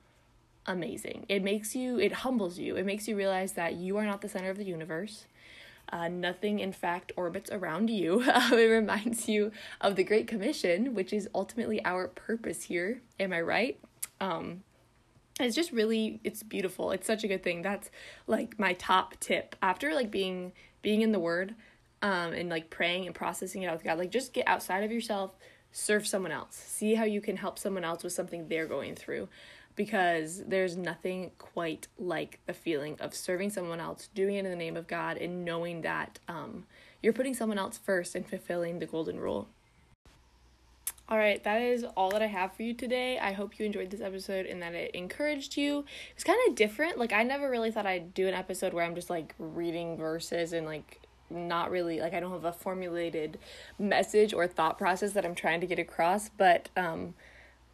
amazing 0.66 1.26
it 1.28 1.42
makes 1.42 1.74
you 1.74 1.98
it 1.98 2.12
humbles 2.12 2.58
you 2.58 2.76
it 2.76 2.86
makes 2.86 3.06
you 3.06 3.16
realize 3.16 3.52
that 3.52 3.74
you 3.74 3.96
are 3.96 4.06
not 4.06 4.20
the 4.20 4.28
center 4.28 4.50
of 4.50 4.56
the 4.56 4.64
universe 4.64 5.26
uh, 5.90 6.08
nothing, 6.08 6.58
in 6.58 6.72
fact, 6.72 7.12
orbits 7.16 7.50
around 7.50 7.90
you. 7.90 8.22
it 8.26 8.70
reminds 8.70 9.28
you 9.28 9.52
of 9.80 9.96
the 9.96 10.04
Great 10.04 10.26
Commission, 10.26 10.94
which 10.94 11.12
is 11.12 11.28
ultimately 11.34 11.84
our 11.84 12.08
purpose 12.08 12.64
here. 12.64 13.02
Am 13.20 13.32
I 13.32 13.40
right? 13.40 13.78
Um, 14.20 14.62
it's 15.38 15.54
just 15.54 15.72
really 15.72 16.20
it's 16.24 16.42
beautiful. 16.42 16.90
It's 16.92 17.06
such 17.06 17.24
a 17.24 17.28
good 17.28 17.42
thing. 17.42 17.62
That's 17.62 17.90
like 18.26 18.58
my 18.58 18.72
top 18.74 19.18
tip 19.20 19.54
after 19.62 19.94
like 19.94 20.10
being 20.10 20.52
being 20.82 21.02
in 21.02 21.12
the 21.12 21.20
word 21.20 21.54
um 22.02 22.32
and 22.32 22.48
like 22.48 22.70
praying 22.70 23.06
and 23.06 23.14
processing 23.14 23.62
it 23.62 23.66
out 23.66 23.74
with 23.74 23.84
god. 23.84 23.98
Like 23.98 24.10
just 24.10 24.32
get 24.32 24.48
outside 24.48 24.84
of 24.84 24.90
yourself 24.90 25.32
serve 25.72 26.06
someone 26.06 26.32
else. 26.32 26.56
See 26.56 26.94
how 26.94 27.04
you 27.04 27.20
can 27.20 27.36
help 27.36 27.58
someone 27.58 27.84
else 27.84 28.02
with 28.02 28.14
something 28.14 28.48
they're 28.48 28.66
going 28.66 28.94
through 28.94 29.28
because 29.74 30.42
there's 30.46 30.76
nothing 30.76 31.30
quite 31.36 31.86
like 31.98 32.40
the 32.46 32.54
feeling 32.54 32.96
of 32.98 33.14
serving 33.14 33.50
someone 33.50 33.78
else 33.78 34.08
doing 34.14 34.36
it 34.36 34.44
in 34.44 34.50
the 34.50 34.56
name 34.56 34.76
of 34.76 34.86
god 34.86 35.18
and 35.18 35.44
knowing 35.44 35.82
that 35.82 36.18
um 36.28 36.64
you're 37.02 37.12
putting 37.12 37.34
someone 37.34 37.58
else 37.58 37.76
first 37.76 38.14
and 38.14 38.26
fulfilling 38.26 38.78
the 38.78 38.86
golden 38.86 39.20
rule 39.20 39.48
all 41.08 41.18
right, 41.18 41.42
that 41.44 41.62
is 41.62 41.84
all 41.96 42.10
that 42.10 42.22
I 42.22 42.26
have 42.26 42.52
for 42.54 42.62
you 42.62 42.74
today. 42.74 43.18
I 43.18 43.32
hope 43.32 43.58
you 43.58 43.66
enjoyed 43.66 43.90
this 43.90 44.00
episode 44.00 44.46
and 44.46 44.60
that 44.62 44.74
it 44.74 44.90
encouraged 44.92 45.56
you. 45.56 45.84
It's 46.14 46.24
kind 46.24 46.38
of 46.48 46.54
different. 46.54 46.98
Like, 46.98 47.12
I 47.12 47.22
never 47.22 47.48
really 47.48 47.70
thought 47.70 47.86
I'd 47.86 48.12
do 48.12 48.26
an 48.26 48.34
episode 48.34 48.72
where 48.72 48.84
I'm 48.84 48.94
just 48.94 49.10
like 49.10 49.34
reading 49.38 49.96
verses 49.96 50.52
and 50.52 50.66
like 50.66 51.00
not 51.28 51.70
really 51.70 52.00
like 52.00 52.14
I 52.14 52.20
don't 52.20 52.30
have 52.30 52.44
a 52.44 52.52
formulated 52.52 53.38
message 53.78 54.32
or 54.32 54.46
thought 54.46 54.78
process 54.78 55.12
that 55.12 55.24
I'm 55.24 55.34
trying 55.34 55.60
to 55.60 55.66
get 55.66 55.78
across, 55.78 56.28
but 56.28 56.68
um 56.76 57.14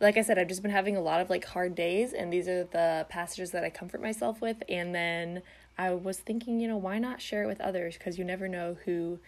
like 0.02 0.16
I 0.16 0.22
said, 0.22 0.36
I've 0.36 0.48
just 0.48 0.62
been 0.62 0.72
having 0.72 0.96
a 0.96 1.00
lot 1.00 1.20
of 1.20 1.30
like 1.30 1.44
hard 1.44 1.76
days, 1.76 2.12
and 2.12 2.32
these 2.32 2.48
are 2.48 2.64
the 2.64 3.06
passages 3.08 3.52
that 3.52 3.62
I 3.62 3.70
comfort 3.70 4.02
myself 4.02 4.40
with. 4.40 4.60
And 4.68 4.92
then 4.92 5.42
I 5.78 5.92
was 5.92 6.18
thinking, 6.18 6.58
you 6.58 6.66
know, 6.66 6.76
why 6.76 6.98
not 6.98 7.22
share 7.22 7.44
it 7.44 7.46
with 7.46 7.60
others? 7.60 7.96
Because 7.96 8.18
you 8.18 8.24
never 8.24 8.48
know 8.48 8.76
who 8.84 9.20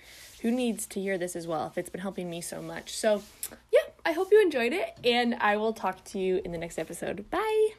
who 0.42 0.50
needs 0.50 0.84
to 0.86 1.00
hear 1.00 1.16
this 1.16 1.36
as 1.36 1.46
well. 1.46 1.68
If 1.68 1.78
it's 1.78 1.90
been 1.90 2.00
helping 2.00 2.28
me 2.28 2.40
so 2.40 2.60
much, 2.60 2.92
so 2.94 3.22
yeah, 3.72 3.83
I 4.04 4.12
hope 4.12 4.28
you 4.30 4.40
enjoyed 4.40 4.72
it, 4.72 4.98
and 5.02 5.34
I 5.40 5.56
will 5.56 5.72
talk 5.72 6.04
to 6.04 6.18
you 6.18 6.40
in 6.44 6.52
the 6.52 6.58
next 6.58 6.78
episode. 6.78 7.30
Bye. 7.30 7.70